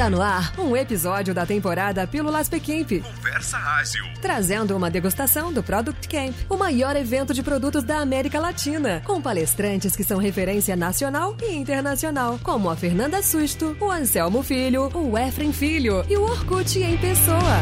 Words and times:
Está 0.00 0.08
no 0.08 0.22
ar 0.22 0.54
um 0.58 0.74
episódio 0.74 1.34
da 1.34 1.44
temporada 1.44 2.06
Pílulas 2.06 2.48
Pequimp. 2.48 3.02
Conversa 3.02 3.58
Ágil. 3.58 4.02
Trazendo 4.22 4.74
uma 4.74 4.90
degustação 4.90 5.52
do 5.52 5.62
Product 5.62 6.08
Camp, 6.08 6.34
o 6.48 6.56
maior 6.56 6.96
evento 6.96 7.34
de 7.34 7.42
produtos 7.42 7.84
da 7.84 7.98
América 7.98 8.40
Latina, 8.40 9.02
com 9.04 9.20
palestrantes 9.20 9.94
que 9.94 10.02
são 10.02 10.16
referência 10.16 10.74
nacional 10.74 11.36
e 11.42 11.54
internacional, 11.54 12.40
como 12.42 12.70
a 12.70 12.76
Fernanda 12.76 13.22
Susto, 13.22 13.76
o 13.78 13.90
Anselmo 13.90 14.42
Filho, 14.42 14.88
o 14.96 15.18
Efrem 15.18 15.52
Filho 15.52 16.02
e 16.08 16.16
o 16.16 16.22
Orkut 16.22 16.78
em 16.78 16.96
pessoa. 16.96 17.60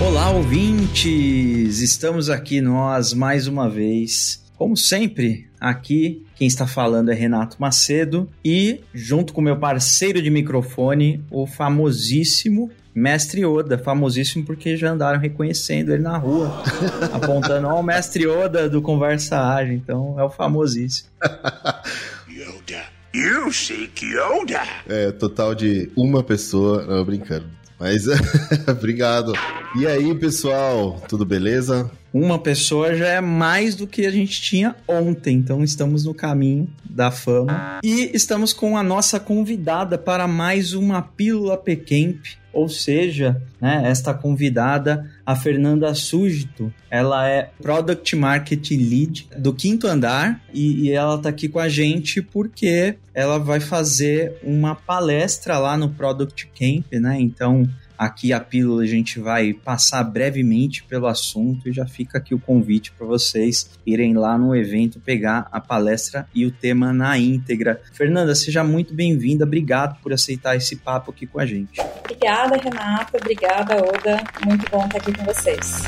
Olá, 0.00 0.30
ouvintes! 0.30 1.78
Estamos 1.78 2.28
aqui 2.28 2.60
nós 2.60 3.14
mais 3.14 3.46
uma 3.46 3.70
vez. 3.70 4.47
Como 4.58 4.76
sempre, 4.76 5.46
aqui 5.60 6.26
quem 6.34 6.48
está 6.48 6.66
falando 6.66 7.12
é 7.12 7.14
Renato 7.14 7.56
Macedo 7.60 8.28
e, 8.44 8.80
junto 8.92 9.32
com 9.32 9.40
meu 9.40 9.56
parceiro 9.56 10.20
de 10.20 10.28
microfone, 10.30 11.24
o 11.30 11.46
famosíssimo 11.46 12.68
Mestre 12.92 13.44
Oda, 13.44 13.78
famosíssimo 13.78 14.44
porque 14.44 14.76
já 14.76 14.90
andaram 14.90 15.20
reconhecendo 15.20 15.92
ele 15.92 16.02
na 16.02 16.18
rua, 16.18 16.64
apontando, 17.14 17.68
ó, 17.68 17.78
o 17.78 17.82
Mestre 17.84 18.26
Oda 18.26 18.68
do 18.68 18.82
Conversa 18.82 19.40
Ágil, 19.40 19.74
então 19.74 20.18
é 20.18 20.24
o 20.24 20.30
famosíssimo. 20.30 21.08
Yoda. 22.28 22.82
You 23.14 23.52
seek 23.52 24.04
Yoda. 24.04 24.62
É, 24.88 25.12
total 25.12 25.54
de 25.54 25.88
uma 25.96 26.24
pessoa. 26.24 26.84
Não, 26.84 27.04
brincando. 27.04 27.57
Mas 27.78 28.04
obrigado. 28.66 29.32
E 29.78 29.86
aí, 29.86 30.14
pessoal, 30.14 31.00
tudo 31.08 31.24
beleza? 31.24 31.90
Uma 32.12 32.38
pessoa 32.38 32.94
já 32.94 33.06
é 33.06 33.20
mais 33.20 33.76
do 33.76 33.86
que 33.86 34.06
a 34.06 34.10
gente 34.10 34.40
tinha 34.40 34.74
ontem, 34.88 35.36
então 35.36 35.62
estamos 35.62 36.04
no 36.04 36.14
caminho 36.14 36.68
da 36.82 37.10
fama. 37.10 37.78
E 37.84 38.10
estamos 38.14 38.52
com 38.52 38.76
a 38.76 38.82
nossa 38.82 39.20
convidada 39.20 39.98
para 39.98 40.26
mais 40.26 40.72
uma 40.72 41.02
Pílula 41.02 41.56
Pequemp, 41.56 42.24
ou 42.58 42.68
seja, 42.68 43.40
né, 43.60 43.82
esta 43.86 44.12
convidada, 44.12 45.08
a 45.24 45.36
Fernanda 45.36 45.94
Súgito, 45.94 46.72
ela 46.90 47.28
é 47.28 47.50
Product 47.62 48.16
Marketing 48.16 48.78
Lead 48.78 49.28
do 49.38 49.54
Quinto 49.54 49.86
Andar 49.86 50.42
e, 50.52 50.86
e 50.86 50.90
ela 50.90 51.14
está 51.14 51.28
aqui 51.28 51.48
com 51.48 51.60
a 51.60 51.68
gente 51.68 52.20
porque 52.20 52.96
ela 53.14 53.38
vai 53.38 53.60
fazer 53.60 54.34
uma 54.42 54.74
palestra 54.74 55.56
lá 55.58 55.76
no 55.76 55.90
Product 55.90 56.50
Camp, 56.58 56.92
né? 57.00 57.20
Então, 57.20 57.68
aqui 57.98 58.32
a 58.32 58.38
pílula 58.38 58.84
a 58.84 58.86
gente 58.86 59.18
vai 59.18 59.52
passar 59.52 60.04
brevemente 60.04 60.84
pelo 60.84 61.06
assunto 61.08 61.68
e 61.68 61.72
já 61.72 61.86
fica 61.86 62.18
aqui 62.18 62.34
o 62.34 62.38
convite 62.38 62.92
para 62.92 63.06
vocês 63.06 63.70
irem 63.84 64.14
lá 64.14 64.38
no 64.38 64.54
evento 64.54 65.00
pegar 65.00 65.48
a 65.50 65.60
palestra 65.60 66.28
e 66.34 66.46
o 66.46 66.50
tema 66.50 66.92
na 66.92 67.18
íntegra. 67.18 67.80
Fernanda, 67.92 68.34
seja 68.34 68.62
muito 68.62 68.94
bem-vinda, 68.94 69.44
obrigado 69.44 70.00
por 70.00 70.12
aceitar 70.12 70.56
esse 70.56 70.76
papo 70.76 71.10
aqui 71.10 71.26
com 71.26 71.40
a 71.40 71.46
gente. 71.46 71.80
Obrigada, 72.04 72.56
Renata, 72.56 73.18
obrigada, 73.18 73.76
Oda, 73.76 74.22
muito 74.46 74.70
bom 74.70 74.84
estar 74.84 74.98
aqui 74.98 75.12
com 75.12 75.24
vocês. 75.24 75.82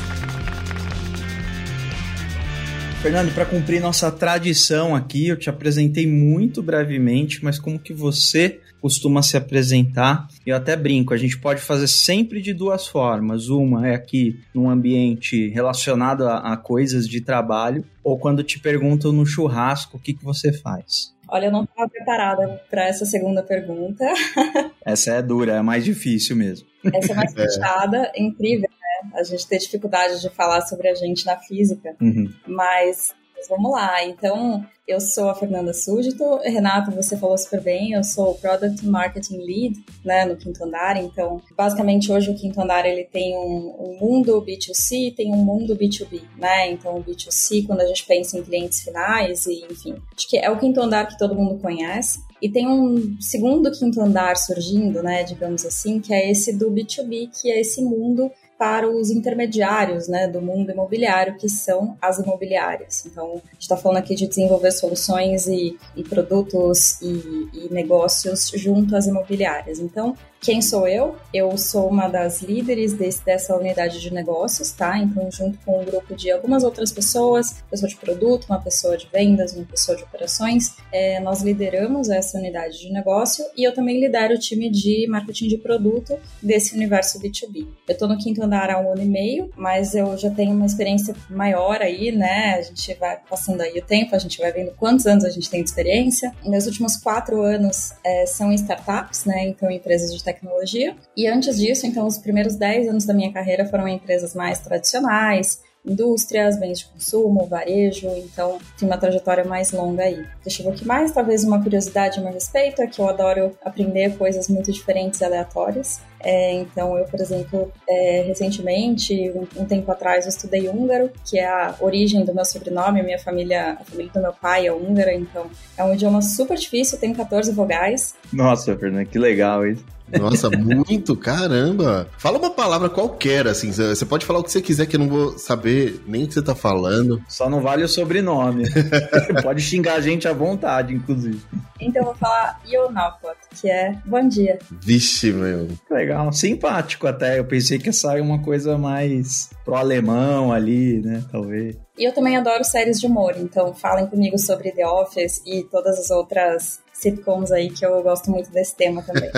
Fernando, 3.01 3.33
para 3.33 3.47
cumprir 3.47 3.81
nossa 3.81 4.11
tradição 4.11 4.95
aqui, 4.95 5.27
eu 5.27 5.35
te 5.35 5.49
apresentei 5.49 6.05
muito 6.05 6.61
brevemente, 6.61 7.43
mas 7.43 7.57
como 7.57 7.79
que 7.79 7.93
você 7.93 8.61
costuma 8.81 9.21
se 9.21 9.37
apresentar? 9.37 10.27
Eu 10.45 10.55
até 10.55 10.75
brinco, 10.75 11.13
a 11.13 11.17
gente 11.17 11.39
pode 11.39 11.61
fazer 11.61 11.87
sempre 11.87 12.41
de 12.41 12.53
duas 12.53 12.87
formas. 12.87 13.47
Uma 13.47 13.87
é 13.87 13.95
aqui 13.95 14.39
num 14.53 14.69
ambiente 14.69 15.49
relacionado 15.49 16.27
a, 16.27 16.53
a 16.53 16.57
coisas 16.57 17.07
de 17.07 17.21
trabalho, 17.21 17.85
ou 18.03 18.17
quando 18.17 18.43
te 18.43 18.59
perguntam 18.59 19.11
no 19.11 19.25
churrasco 19.25 19.97
o 19.97 19.99
que, 19.99 20.13
que 20.13 20.23
você 20.23 20.51
faz. 20.51 21.13
Olha, 21.31 21.45
eu 21.45 21.51
não 21.51 21.63
estava 21.63 21.87
preparada 21.87 22.61
para 22.69 22.85
essa 22.85 23.05
segunda 23.05 23.41
pergunta. 23.41 24.03
Essa 24.83 25.11
é 25.11 25.21
dura, 25.21 25.53
é 25.53 25.61
mais 25.61 25.85
difícil 25.85 26.35
mesmo. 26.35 26.67
Essa 26.93 27.13
é 27.13 27.15
mais 27.15 27.31
fechada, 27.33 28.11
é 28.13 28.21
incrível, 28.21 28.69
né? 28.69 29.11
A 29.15 29.23
gente 29.23 29.47
ter 29.47 29.57
dificuldade 29.59 30.19
de 30.19 30.29
falar 30.29 30.61
sobre 30.63 30.89
a 30.89 30.93
gente 30.93 31.25
na 31.25 31.37
física. 31.37 31.95
Uhum. 32.01 32.33
Mas, 32.45 33.13
mas 33.41 33.47
vamos 33.47 33.71
lá. 33.71 34.05
Então, 34.05 34.63
eu 34.87 35.01
sou 35.01 35.29
a 35.29 35.35
Fernanda 35.35 35.73
Súdito. 35.73 36.23
Renato, 36.43 36.91
você 36.91 37.17
falou 37.17 37.37
super 37.37 37.61
bem. 37.61 37.93
Eu 37.93 38.03
sou 38.03 38.35
Product 38.35 38.85
Marketing 38.85 39.37
Lead, 39.37 39.85
né, 40.05 40.25
no 40.25 40.35
Quinto 40.35 40.63
Andar. 40.63 40.97
Então, 40.97 41.41
basicamente, 41.57 42.11
hoje 42.11 42.29
o 42.29 42.35
Quinto 42.35 42.61
Andar 42.61 42.85
ele 42.85 43.05
tem 43.05 43.35
um, 43.35 43.75
um 43.79 43.97
mundo 43.99 44.43
B2C 44.45 45.07
e 45.07 45.11
tem 45.11 45.33
um 45.33 45.37
mundo 45.37 45.75
B2B, 45.75 46.21
né? 46.37 46.69
Então, 46.69 46.97
o 46.97 47.03
B2C, 47.03 47.65
quando 47.65 47.81
a 47.81 47.87
gente 47.87 48.05
pensa 48.05 48.37
em 48.37 48.43
clientes 48.43 48.81
finais 48.81 49.47
e, 49.47 49.65
enfim, 49.69 49.95
acho 50.15 50.29
que 50.29 50.37
é 50.37 50.49
o 50.49 50.59
Quinto 50.59 50.79
Andar 50.79 51.07
que 51.07 51.17
todo 51.17 51.35
mundo 51.35 51.59
conhece. 51.59 52.19
E 52.39 52.49
tem 52.49 52.67
um 52.67 53.17
segundo 53.21 53.71
quinto 53.71 54.01
andar 54.01 54.35
surgindo, 54.35 55.03
né, 55.03 55.23
digamos 55.23 55.63
assim, 55.63 55.99
que 55.99 56.11
é 56.11 56.31
esse 56.31 56.57
do 56.57 56.71
B2B, 56.71 57.29
que 57.39 57.51
é 57.51 57.61
esse 57.61 57.83
mundo 57.83 58.31
para 58.61 58.87
os 58.87 59.09
intermediários 59.09 60.07
né, 60.07 60.27
do 60.27 60.39
mundo 60.39 60.69
imobiliário, 60.69 61.35
que 61.35 61.49
são 61.49 61.97
as 61.99 62.19
imobiliárias. 62.19 63.03
Então, 63.07 63.41
a 63.43 63.53
gente 63.53 63.61
está 63.61 63.75
falando 63.75 63.97
aqui 63.97 64.13
de 64.13 64.27
desenvolver 64.27 64.71
soluções 64.71 65.47
e, 65.47 65.79
e 65.95 66.03
produtos 66.03 67.01
e, 67.01 67.49
e 67.55 67.69
negócios 67.71 68.51
junto 68.53 68.95
às 68.95 69.07
imobiliárias. 69.07 69.79
Então, 69.79 70.15
quem 70.41 70.59
sou 70.59 70.87
eu? 70.87 71.15
Eu 71.31 71.55
sou 71.55 71.87
uma 71.87 72.07
das 72.07 72.41
líderes 72.41 72.93
desse, 72.93 73.23
dessa 73.23 73.55
unidade 73.55 74.01
de 74.01 74.11
negócios, 74.11 74.71
tá? 74.71 74.97
Então, 74.97 75.29
junto 75.31 75.59
com 75.63 75.79
um 75.79 75.85
grupo 75.85 76.15
de 76.15 76.31
algumas 76.31 76.63
outras 76.63 76.91
pessoas, 76.91 77.63
pessoa 77.69 77.87
de 77.87 77.95
produto, 77.95 78.45
uma 78.49 78.59
pessoa 78.59 78.97
de 78.97 79.07
vendas, 79.13 79.53
uma 79.53 79.65
pessoa 79.65 79.95
de 79.95 80.03
operações, 80.03 80.75
é, 80.91 81.19
nós 81.19 81.43
lideramos 81.43 82.09
essa 82.09 82.39
unidade 82.39 82.79
de 82.79 82.91
negócio 82.91 83.45
e 83.55 83.63
eu 83.63 83.71
também 83.71 83.99
lidero 83.99 84.33
o 84.33 84.39
time 84.39 84.67
de 84.71 85.05
marketing 85.07 85.47
de 85.47 85.57
produto 85.59 86.17
desse 86.41 86.73
universo 86.73 87.19
B2B. 87.19 87.67
Eu 87.87 87.95
tô 87.95 88.07
no 88.07 88.17
quinto 88.17 88.41
andar 88.51 88.69
há 88.69 88.79
um 88.79 88.91
ano 88.91 89.01
e 89.01 89.05
meio, 89.05 89.49
mas 89.55 89.95
eu 89.95 90.17
já 90.17 90.29
tenho 90.29 90.51
uma 90.51 90.65
experiência 90.65 91.15
maior 91.29 91.81
aí, 91.81 92.11
né? 92.11 92.55
A 92.55 92.61
gente 92.61 92.93
vai 92.95 93.17
passando 93.29 93.61
aí 93.61 93.79
o 93.79 93.81
tempo, 93.81 94.13
a 94.13 94.19
gente 94.19 94.37
vai 94.37 94.51
vendo 94.51 94.71
quantos 94.71 95.07
anos 95.07 95.23
a 95.23 95.29
gente 95.29 95.49
tem 95.49 95.63
de 95.63 95.69
experiência. 95.69 96.33
Meus 96.43 96.65
últimos 96.65 96.97
quatro 96.97 97.41
anos 97.41 97.93
é, 98.03 98.25
são 98.25 98.51
em 98.51 98.55
startups, 98.55 99.23
né? 99.23 99.47
Então, 99.47 99.71
empresas 99.71 100.13
de 100.13 100.21
tecnologia. 100.21 100.95
E 101.15 101.27
antes 101.27 101.57
disso, 101.57 101.87
então, 101.87 102.05
os 102.05 102.17
primeiros 102.17 102.55
10 102.55 102.89
anos 102.89 103.05
da 103.05 103.13
minha 103.13 103.31
carreira 103.31 103.65
foram 103.65 103.87
em 103.87 103.95
empresas 103.95 104.35
mais 104.35 104.59
tradicionais, 104.59 105.61
indústrias, 105.85 106.59
bens 106.59 106.79
de 106.79 106.85
consumo, 106.85 107.45
varejo, 107.47 108.07
então 108.17 108.59
tem 108.77 108.87
uma 108.87 108.97
trajetória 108.97 109.43
mais 109.43 109.71
longa 109.71 110.03
aí. 110.03 110.25
Deixa 110.43 110.61
eu 110.61 110.67
ver 110.67 110.75
o 110.75 110.79
que 110.79 110.85
mais, 110.85 111.11
talvez 111.11 111.43
uma 111.43 111.61
curiosidade 111.61 112.19
a 112.19 112.21
meu 112.21 112.33
respeito 112.33 112.81
é 112.81 112.87
que 112.87 112.99
eu 112.99 113.09
adoro 113.09 113.51
aprender 113.63 114.17
coisas 114.17 114.47
muito 114.47 114.71
diferentes 114.71 115.21
e 115.21 115.25
aleatórias. 115.25 116.01
É, 116.23 116.53
então, 116.53 116.97
eu, 116.97 117.05
por 117.05 117.19
exemplo, 117.19 117.71
é, 117.89 118.23
recentemente, 118.27 119.31
um, 119.31 119.61
um, 119.61 119.65
tempo 119.65 119.91
atrás, 119.91 120.25
eu 120.25 120.29
estudei 120.29 120.69
húngaro, 120.69 121.09
que 121.25 121.39
é 121.39 121.47
a 121.47 121.75
origem 121.79 122.23
do 122.23 122.33
meu 122.33 122.45
sobrenome, 122.45 123.01
minha 123.01 123.17
família, 123.17 123.77
a 123.79 123.83
família 123.83 124.11
do 124.13 124.21
meu 124.21 124.33
pai 124.33 124.67
é 124.67 124.73
húngara, 124.73 125.13
então 125.13 125.49
é 125.75 125.83
um 125.83 125.93
idioma 125.93 126.21
super 126.21 126.57
difícil, 126.57 126.99
tem 126.99 127.13
14 127.13 127.51
vogais. 127.51 128.13
Nossa, 128.31 128.77
Fernanda, 128.77 129.05
que 129.05 129.17
legal 129.17 129.65
isso. 129.65 129.83
Nossa, 130.19 130.49
muito, 130.49 131.15
caramba. 131.15 132.07
Fala 132.17 132.37
uma 132.37 132.51
palavra 132.51 132.89
qualquer, 132.89 133.47
assim. 133.47 133.71
Você 133.71 134.05
pode 134.05 134.25
falar 134.25 134.39
o 134.39 134.43
que 134.43 134.51
você 134.51 134.61
quiser, 134.61 134.85
que 134.85 134.95
eu 134.95 134.99
não 134.99 135.09
vou 135.09 135.37
saber 135.37 136.01
nem 136.07 136.23
o 136.23 136.27
que 136.27 136.33
você 136.33 136.41
tá 136.41 136.55
falando. 136.55 137.21
Só 137.27 137.49
não 137.49 137.61
vale 137.61 137.83
o 137.83 137.87
sobrenome. 137.87 138.65
pode 139.43 139.61
xingar 139.61 139.95
a 139.95 140.01
gente 140.01 140.27
à 140.27 140.33
vontade, 140.33 140.93
inclusive. 140.93 141.41
Então 141.79 142.01
eu 142.01 142.05
vou 142.05 142.15
falar 142.15 142.61
Ionapot, 142.65 143.37
que 143.59 143.69
é 143.69 143.95
bom 144.05 144.27
dia. 144.27 144.59
Vixe, 144.69 145.31
meu. 145.31 145.67
Legal, 145.89 146.31
simpático 146.31 147.07
até. 147.07 147.39
Eu 147.39 147.45
pensei 147.45 147.79
que 147.79 147.87
ia 147.87 147.93
sair 147.93 148.21
uma 148.21 148.39
coisa 148.39 148.77
mais 148.77 149.49
pro 149.65 149.75
alemão 149.75 150.51
ali, 150.51 151.01
né? 151.01 151.23
Talvez. 151.31 151.75
E 151.97 152.03
eu 152.03 152.13
também 152.13 152.37
adoro 152.37 152.63
séries 152.63 152.99
de 152.99 153.05
humor, 153.05 153.35
então 153.37 153.73
falem 153.73 154.07
comigo 154.07 154.37
sobre 154.37 154.71
The 154.71 154.87
Office 154.87 155.41
e 155.45 155.63
todas 155.63 155.99
as 155.99 156.09
outras 156.09 156.79
sitcoms 157.01 157.51
aí 157.51 157.69
que 157.69 157.85
eu 157.85 158.01
gosto 158.03 158.29
muito 158.29 158.51
desse 158.51 158.75
tema 158.75 159.01
também. 159.01 159.29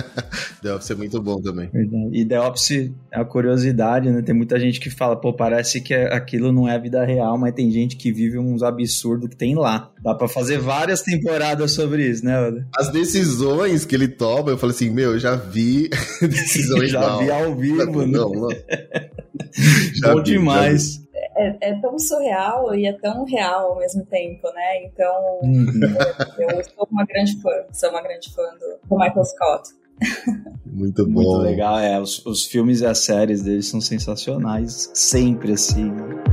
The 0.61 0.73
Office 0.73 0.91
é 0.91 0.95
muito 0.95 1.21
bom 1.21 1.41
também. 1.41 1.69
Verdade. 1.69 2.09
E 2.13 2.25
The 2.25 2.39
Office 2.39 2.91
é 3.11 3.19
a 3.19 3.25
curiosidade, 3.25 4.09
né? 4.09 4.21
Tem 4.21 4.33
muita 4.33 4.59
gente 4.59 4.79
que 4.79 4.89
fala, 4.89 5.15
pô, 5.15 5.33
parece 5.33 5.81
que 5.81 5.93
aquilo 5.93 6.51
não 6.51 6.67
é 6.67 6.79
vida 6.79 7.03
real, 7.05 7.37
mas 7.37 7.53
tem 7.53 7.69
gente 7.71 7.95
que 7.95 8.11
vive 8.11 8.37
uns 8.37 8.63
absurdos 8.63 9.29
que 9.29 9.35
tem 9.35 9.55
lá. 9.55 9.91
Dá 10.01 10.13
pra 10.15 10.27
fazer 10.27 10.59
várias 10.59 11.01
temporadas 11.01 11.71
sobre 11.71 12.07
isso, 12.07 12.25
né, 12.25 12.39
Oda? 12.39 12.67
As 12.75 12.89
decisões 12.89 13.85
que 13.85 13.95
ele 13.95 14.07
toma, 14.07 14.51
eu 14.51 14.57
falo 14.57 14.71
assim, 14.71 14.89
meu, 14.89 15.13
eu 15.13 15.19
já 15.19 15.35
vi 15.35 15.89
decisões 16.21 16.91
Já 16.93 16.99
mal. 17.01 17.19
vi 17.19 17.31
ao 17.31 17.55
vivo, 17.55 18.05
não, 18.05 18.05
né? 18.05 18.05
Não, 18.07 18.31
não. 18.31 18.49
Bom 20.13 20.23
demais. 20.23 21.02
É, 21.35 21.69
é, 21.69 21.79
tão 21.79 21.97
surreal 21.97 22.75
e 22.75 22.85
é 22.85 22.93
tão 22.93 23.25
real 23.25 23.71
ao 23.71 23.79
mesmo 23.79 24.05
tempo, 24.05 24.47
né? 24.53 24.85
Então, 24.85 25.39
Uhum. 25.43 25.81
eu, 26.39 26.49
eu 26.57 26.63
sou 26.63 26.87
uma 26.91 27.05
grande 27.05 27.41
fã, 27.41 27.49
sou 27.71 27.89
uma 27.89 28.01
grande 28.01 28.31
fã 28.33 28.43
do, 28.59 28.87
do 28.87 28.97
Michael 28.99 29.25
Scott. 29.25 29.69
Muito 30.65 31.05
bom. 31.05 31.11
Muito 31.11 31.37
legal, 31.37 31.79
é. 31.79 31.99
Os, 31.99 32.25
os 32.25 32.45
filmes 32.45 32.81
e 32.81 32.85
as 32.85 32.99
séries 32.99 33.41
deles 33.43 33.67
são 33.67 33.79
sensacionais, 33.81 34.91
sempre 34.93 35.53
assim. 35.53 35.91
né? 35.91 36.23